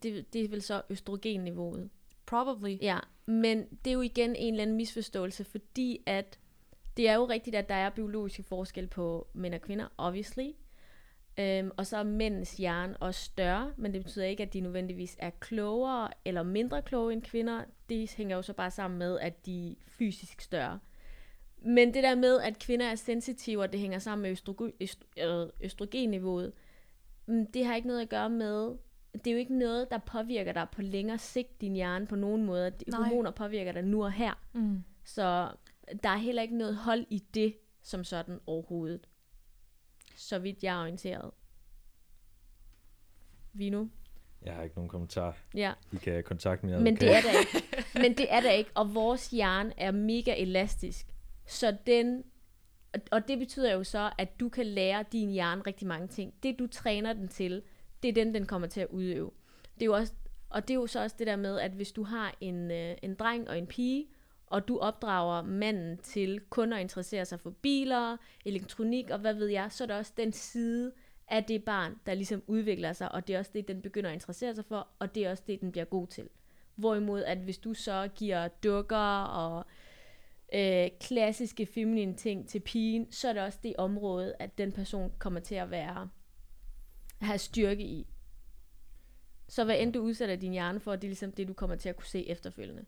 [0.02, 1.90] Det, det er vel så østrogenniveauet.
[2.26, 2.76] Probably.
[2.82, 6.38] Ja, men det er jo igen en eller anden misforståelse, fordi at
[6.96, 10.50] det er jo rigtigt, at der er biologiske forskel på mænd og kvinder, obviously.
[11.38, 15.16] Øhm, og så er mændens hjerne også større, men det betyder ikke, at de nødvendigvis
[15.18, 17.64] er klogere eller mindre kloge end kvinder.
[17.88, 20.78] Det hænger jo så bare sammen med, at de er fysisk større.
[21.58, 25.50] Men det der med, at kvinder er sensitive, og det hænger sammen med østrogen, østro,
[25.60, 26.52] østrogenniveauet,
[27.26, 28.76] mm, det har ikke noget at gøre med,
[29.14, 32.44] det er jo ikke noget, der påvirker dig på længere sigt, din hjerne på nogen
[32.44, 32.70] måde.
[32.70, 33.00] De Nej.
[33.00, 34.32] Hormoner påvirker dig nu og her.
[34.52, 34.84] Mm.
[35.04, 35.50] Så
[36.02, 39.08] der er heller ikke noget hold i det, som sådan overhovedet.
[40.16, 41.30] Så vidt jeg er orienteret.
[43.52, 43.86] Vino?
[44.44, 45.36] Jeg har ikke nogen kommentar.
[45.54, 45.72] Ja.
[45.92, 46.82] I kan kontakte mig.
[46.82, 47.66] Men det er der ikke.
[48.02, 48.70] Men det er der ikke.
[48.74, 51.06] Og vores hjerne er mega elastisk.
[51.46, 52.24] Så den...
[53.10, 56.34] og- det betyder jo så, at du kan lære din hjerne rigtig mange ting.
[56.42, 57.62] Det, du træner den til,
[58.02, 59.30] det er den, den kommer til at udøve.
[59.74, 60.12] Det er jo også,
[60.50, 62.96] og det er jo så også det der med, at hvis du har en, øh,
[63.02, 64.06] en dreng og en pige,
[64.46, 69.46] og du opdrager manden til kun at interessere sig for biler, elektronik og hvad ved
[69.46, 70.92] jeg, så er der også den side
[71.28, 74.14] af det barn, der ligesom udvikler sig, og det er også det, den begynder at
[74.14, 76.28] interessere sig for, og det er også det, den bliver god til.
[76.74, 79.66] Hvorimod, at hvis du så giver dukker og
[80.54, 85.12] øh, klassiske feminine ting til pigen, så er det også det område, at den person
[85.18, 86.08] kommer til at være
[87.20, 88.06] have styrke i.
[89.48, 91.88] Så hvad end du udsætter din hjerne for, det er ligesom det, du kommer til
[91.88, 92.84] at kunne se efterfølgende.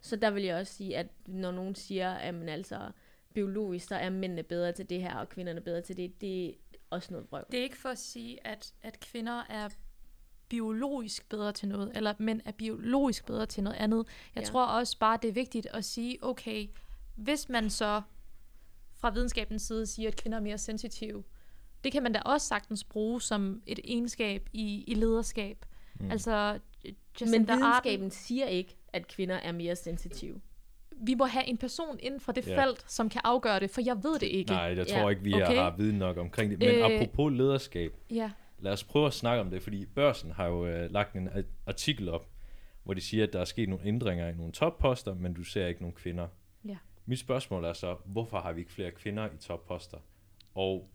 [0.00, 2.90] Så der vil jeg også sige, at når nogen siger, at man altså
[3.34, 6.52] biologisk, så er mændene bedre til det her, og kvinderne bedre til det, det er
[6.90, 7.44] også noget vrøv.
[7.50, 9.68] Det er ikke for at sige, at, at kvinder er
[10.48, 14.06] biologisk bedre til noget, eller mænd er biologisk bedre til noget andet.
[14.34, 14.46] Jeg Ja.
[14.48, 16.68] tror også bare, det er vigtigt at sige, okay,
[17.16, 18.02] hvis man så
[18.94, 21.24] fra videnskabens side siger, at kvinder er mere sensitive,
[21.84, 25.66] det kan man da også sagtens bruge som et egenskab i, i lederskab.
[26.00, 26.10] Mm.
[26.10, 30.40] Altså, Men Jacinda Ardern, videnskaben siger ikke, at kvinder er mere sensitive.
[31.06, 32.64] Vi må have en person inden for det Ja.
[32.64, 34.50] felt, som kan afgøre det, for jeg ved det ikke.
[34.50, 35.56] Nej, jeg tror Ja, ikke, vi okay.
[35.56, 36.58] har viden nok omkring det.
[36.58, 36.84] Men Øh.
[36.84, 38.30] apropos lederskab, Ja.
[38.58, 41.28] lad os prøve at snakke om det, fordi Børsen har jo øh, lagt en
[41.66, 42.26] artikel op,
[42.84, 45.66] hvor de siger, at der er sket nogle ændringer i nogle topposter, men du ser
[45.66, 46.28] ikke nogen kvinder.
[46.64, 46.76] Ja.
[47.06, 49.98] Mit spørgsmål er så, hvorfor har vi ikke flere kvinder i topposter?
[50.54, 50.88] Og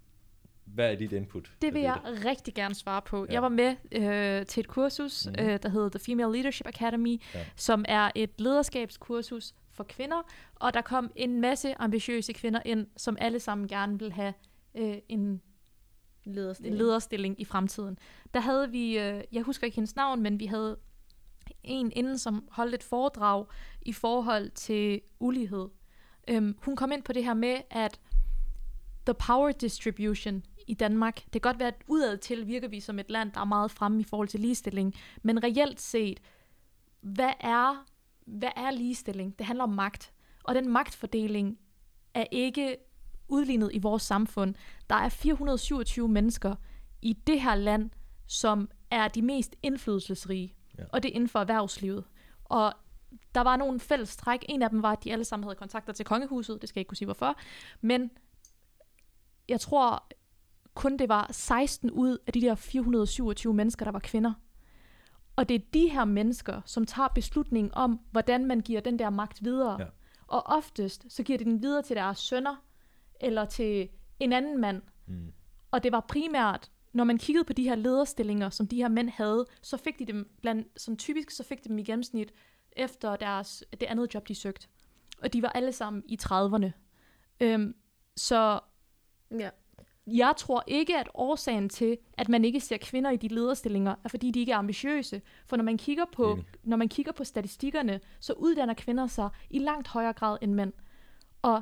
[0.66, 1.52] hvad er dit input?
[1.62, 3.26] Det vil jeg rigtig gerne svare på.
[3.30, 3.34] Ja.
[3.34, 5.46] Jeg var med øh, til et kursus, mm.
[5.46, 7.46] øh, der hedder The Female Leadership Academy, ja.
[7.56, 10.22] som er et lederskabskursus for kvinder,
[10.56, 14.34] og der kom en masse ambitiøse kvinder ind, som alle sammen gerne vil have
[14.76, 15.42] øh, en, en
[16.26, 16.78] Lederstilling.
[16.78, 17.98] lederstilling i fremtiden.
[18.34, 20.78] Der havde vi, øh, jeg husker ikke hendes navn, men vi havde
[21.64, 23.46] en inden, som holdt et foredrag
[23.82, 25.68] i forhold til ulighed.
[26.28, 28.00] Øhm, hun kom ind på det her med, at
[29.06, 33.00] the power distribution i Danmark, det kan godt være, at udad til virker vi som
[33.00, 36.20] et land, der er meget fremme i forhold til ligestilling, men reelt set,
[37.02, 37.86] hvad er,
[38.28, 39.40] hvad er ligestilling?
[39.40, 40.14] Det handler om magt.
[40.44, 41.60] Og den magtfordeling
[42.14, 42.78] er ikke
[43.28, 44.56] udlignet i vores samfund.
[44.90, 46.56] Der er 427 mennesker
[47.02, 47.90] i det her land,
[48.28, 50.56] som er de mest indflydelsesrige.
[50.78, 50.84] Ja.
[50.94, 52.04] Og det er inden for erhvervslivet.
[52.44, 52.74] Og
[53.36, 54.46] der var nogle fælles træk.
[54.50, 56.62] En af dem var, at de alle sammen havde kontakter til kongehuset.
[56.62, 57.36] Det skal jeg ikke kunne sige hvorfor.
[57.82, 58.12] Men
[59.50, 60.08] jeg tror
[60.74, 64.34] kun det var 16 ud af de der 427 mennesker, der var kvinder.
[65.38, 69.10] Og det er de her mennesker, som tager beslutningen om, hvordan man giver den der
[69.10, 69.82] magt videre.
[69.82, 69.86] Ja.
[70.28, 72.66] Og oftest, så giver de den videre til deres sønner,
[73.22, 74.82] eller til en anden mand.
[75.06, 75.34] Mm.
[75.72, 79.10] Og det var primært, når man kiggede på de her lederstillinger, som de her mænd
[79.10, 82.34] havde, så fik de dem, blandt, som typisk, så fik de dem i gennemsnit
[82.72, 84.68] efter deres, det andet job, de søgte.
[85.22, 86.72] Og de var alle sammen i 30'erne.
[87.40, 87.76] Øhm,
[88.16, 88.60] så
[89.32, 89.50] Ja.
[90.08, 94.10] Jeg tror ikke, at årsagen til, at man ikke ser kvinder i de lederstillinger, er
[94.10, 95.22] fordi de ikke er ambitiøse.
[95.46, 96.46] For når man kigger på, Enig.
[96.64, 100.74] når man kigger på statistikkerne, så uddanner kvinder sig i langt højere grad end mænd.
[101.42, 101.62] Og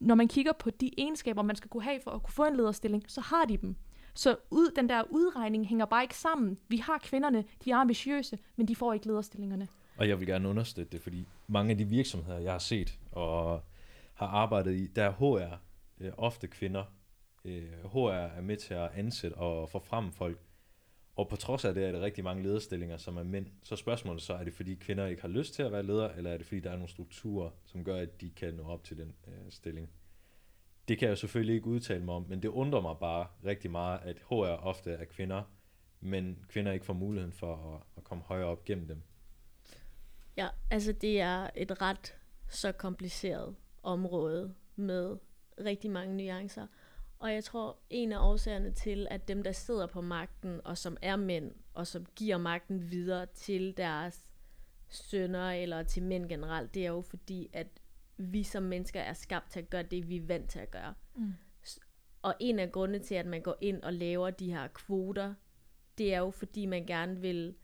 [0.00, 2.56] når man kigger på de egenskaber, man skal kunne have for at kunne få en
[2.56, 3.76] lederstilling, så har de dem.
[4.14, 6.58] Så ud, den der udregning hænger bare ikke sammen.
[6.68, 9.68] Vi har kvinderne, de er ambitiøse, men de får ikke lederstillingerne.
[9.96, 13.60] Og jeg vil gerne understøtte det, fordi mange af de virksomheder, jeg har set og
[14.14, 15.58] har arbejdet i, der er HR
[16.00, 16.84] øh, ofte kvinder.
[17.44, 20.38] Øh, HR er med til at ansætte og få frem folk.
[21.16, 23.46] Og på trods af det er der rigtig mange lederstillinger, som er mænd.
[23.62, 26.30] Så spørgsmålet så, er det fordi kvinder ikke har lyst til at være leder, eller
[26.30, 28.98] er det fordi der er nogle strukturer, som gør, at de kan nå op til
[28.98, 29.90] den øh, stilling?
[30.88, 33.70] Det kan jeg jo selvfølgelig ikke udtale mig om, men det undrer mig bare rigtig
[33.70, 35.42] meget, at HR ofte er kvinder,
[36.00, 39.02] men kvinder ikke får muligheden for at, at komme højere op gennem dem.
[40.36, 42.16] Ja, altså det er et ret
[42.48, 45.16] så kompliceret område med
[45.64, 46.66] rigtig mange nuancer.
[47.18, 50.96] Og jeg tror, en af årsagerne til, at dem, der sidder på magten, og som
[51.02, 54.26] er mænd, og som giver magten videre til deres
[54.88, 57.66] sønner, eller til mænd generelt, det er jo fordi, at
[58.16, 60.94] vi som mennesker er skabt til at gøre det, vi er vant til at gøre.
[61.14, 61.32] Mm.
[62.22, 65.34] Og en af grundene til, at man går ind og laver de her kvoter,
[65.98, 67.54] det er jo fordi, man gerne vil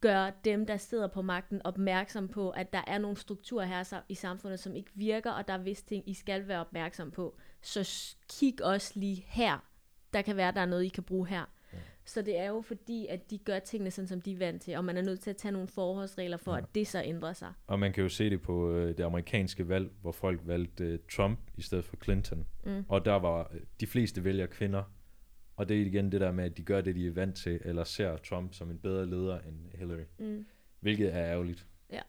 [0.00, 4.14] gøre dem, der sidder på magten, opmærksom på, at der er nogle strukturer her i
[4.14, 7.38] samfundet, som ikke virker, og der er visse ting, I skal være opmærksom på.
[7.62, 9.58] Så kig også lige her.
[10.12, 11.44] Der kan være, der er noget, I kan bruge her.
[11.72, 11.78] Ja.
[12.04, 14.76] Så det er jo fordi, at de gør tingene sådan, som de er vant til,
[14.76, 16.58] og man er nødt til at tage nogle forholdsregler for, ja.
[16.58, 17.52] at det så ændrer sig.
[17.66, 20.98] Og man kan jo se det på øh, det amerikanske valg, hvor folk valgte øh,
[21.12, 22.46] Trump i stedet for Clinton.
[22.64, 22.84] Mm.
[22.88, 24.82] Og der var øh, de fleste vælger kvinder,
[25.56, 27.60] og det er igen det der med, at de gør det, de er vant til,
[27.64, 30.04] eller ser Trump som en bedre leder end Hillary.
[30.18, 30.46] Mm.
[30.80, 31.66] Hvilket er ærgerligt.
[31.90, 31.94] Ja.
[31.94, 32.02] Jeg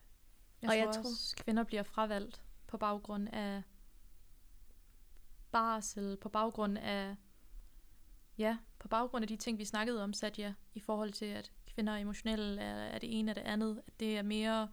[0.62, 3.62] og tror jeg også, tror, kvinder bliver fravalgt på baggrund af
[5.52, 7.16] barsel, på baggrund af
[8.38, 11.93] ja, på baggrund af de ting, vi snakkede om, Satya, i forhold til, at kvinder
[11.93, 14.68] er emotionelle, er, er det ene og det andet, at det er mere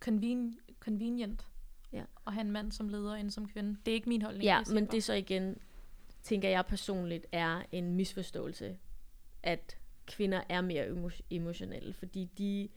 [0.00, 1.46] conven, convenient
[1.92, 2.04] ja.
[2.26, 3.76] at have en mand som leder end som kvinde.
[3.86, 4.44] Det er ikke min holdning.
[4.44, 5.58] Ja, men det så igen
[6.22, 8.78] tænker jeg personligt er en misforståelse,
[9.42, 10.86] at kvinder er mere
[11.30, 12.68] emotionelle, fordi de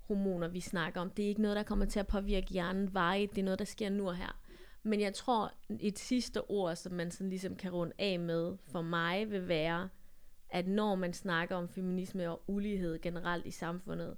[0.00, 3.30] hormoner, vi snakker om, det er ikke noget, der kommer til at påvirke hjernen varigt,
[3.30, 4.41] det er noget, der sker nu og her.
[4.82, 8.82] Men jeg tror, et sidste ord, som man sådan ligesom kan runde af med, for
[8.82, 9.88] mig vil være,
[10.50, 14.16] at når man snakker om feminisme og ulighed generelt i samfundet,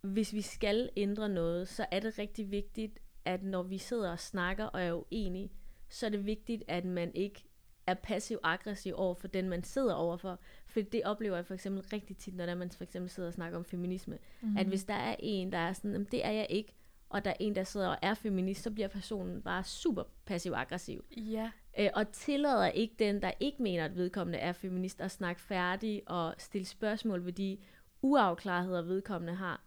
[0.00, 4.18] hvis vi skal ændre noget, så er det rigtig vigtigt, at når vi sidder og
[4.18, 5.50] snakker og er uenige,
[5.88, 7.44] så er det vigtigt, at man ikke
[7.86, 10.38] er passiv-aggressiv over for den, man sidder overfor.
[10.66, 13.58] For det oplever jeg for eksempel rigtig tit, når man for eksempel sidder og snakker
[13.58, 14.18] om feminisme.
[14.40, 14.56] Mm-hmm.
[14.56, 16.74] At hvis der er en, der er sådan, det er jeg ikke,
[17.12, 21.04] og der er en, der sidder og er feminist, så bliver personen bare super passiv-aggressiv.
[21.16, 21.50] Ja.
[21.78, 26.02] Øh, og tillader ikke den, der ikke mener, at vedkommende er feminist, at snakke færdig
[26.06, 27.58] og stille spørgsmål ved de
[28.02, 29.64] uafklarheder, vedkommende har.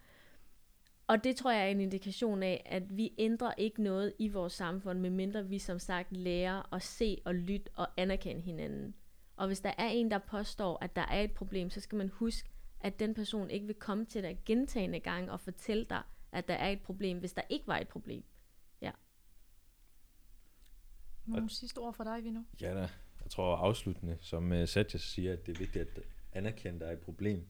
[1.07, 4.53] Og det tror jeg er en indikation af, at vi ændrer ikke noget i vores
[4.53, 8.95] samfund, medmindre vi som sagt lærer at se og lytte og anerkende hinanden.
[9.37, 12.09] Og hvis der er en, der påstår, at der er et problem, så skal man
[12.09, 12.49] huske,
[12.81, 16.01] at den person ikke vil komme til dig gentagende gange og fortælle dig,
[16.35, 18.23] at der er et problem, hvis der ikke var et problem.
[18.81, 18.91] Ja.
[21.25, 22.41] Nogle sidste ord fra dig, Vino?
[22.61, 22.89] Ja da.
[23.23, 26.87] Jeg tror afsluttende, som uh, Satya siger, at det er vigtigt at anerkende, at der
[26.87, 27.47] er et problem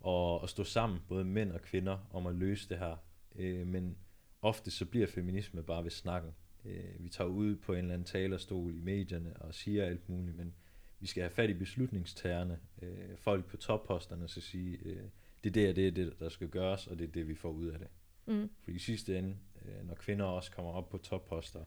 [0.00, 2.96] og, og stå sammen, både mænd og kvinder, om at løse det her.
[3.36, 3.96] Øh, men
[4.42, 6.34] ofte så bliver feminisme bare ved snakken.
[6.64, 10.36] Øh, vi tager ud på en eller anden talerstol i medierne og siger alt muligt,
[10.36, 10.54] men
[11.00, 15.02] vi skal have fat i beslutningstagerne, øh, folk på topposterne, så sige, øh,
[15.44, 17.50] det er det, det er det, der skal gøres, og det er det, vi får
[17.50, 17.88] ud af det.
[18.26, 18.50] Mm.
[18.64, 21.64] For i sidste ende, øh, når kvinder også kommer op på topposter,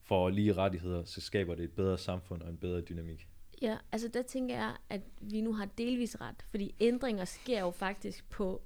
[0.00, 3.28] for lige rettigheder, så skaber det et bedre samfund og en bedre dynamik.
[3.62, 7.70] Ja, altså der tænker jeg, at vi nu har delvis ret, fordi ændringer sker jo
[7.70, 8.62] faktisk på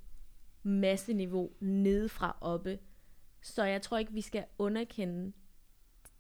[0.63, 2.79] masseniveau nedefra oppe.
[3.43, 5.33] Så jeg tror ikke, vi skal underkende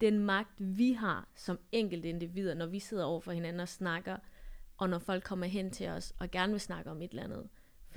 [0.01, 4.17] den magt, vi har som enkelte individer, når vi sidder over for hinanden og snakker,
[4.77, 7.49] og når folk kommer hen til os og gerne vil snakke om et eller andet.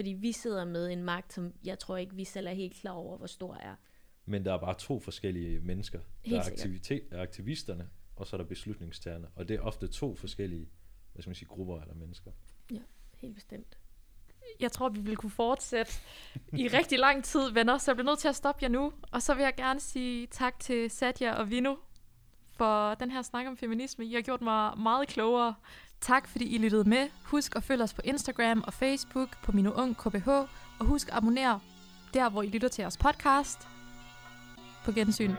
[0.02, 2.92] Fordi vi sidder med en magt, som jeg tror ikke, vi selv er helt klar
[2.92, 3.76] over, hvor stor er.
[4.26, 6.00] Men der er bare to forskellige mennesker.
[6.22, 9.28] Helt der er aktivitet, aktivisterne, og så er der beslutningstagerne.
[9.36, 10.70] Og det er ofte to forskellige
[11.14, 12.32] hvad skal man sige, grupper eller mennesker.
[12.72, 12.80] Ja,
[13.14, 13.78] helt bestemt.
[14.60, 15.94] Jeg tror, vi vil kunne fortsætte
[16.54, 18.94] i rigtig lang tid, venner, så jeg bliver nødt til at stoppe jer nu.
[19.12, 21.76] Og så vil jeg gerne sige tak til Satya og Vino
[22.58, 24.06] for den her snak om feminisme.
[24.06, 25.56] I har gjort mig meget klogere.
[26.02, 27.08] Tak, fordi I lyttede med.
[27.24, 30.30] Husk at følge os på Instagram og Facebook på Mino Ung KBH.
[30.80, 31.60] Og husk at abonnere
[32.14, 33.68] der, hvor I lytter til vores podcast.
[34.86, 35.36] På gensyn.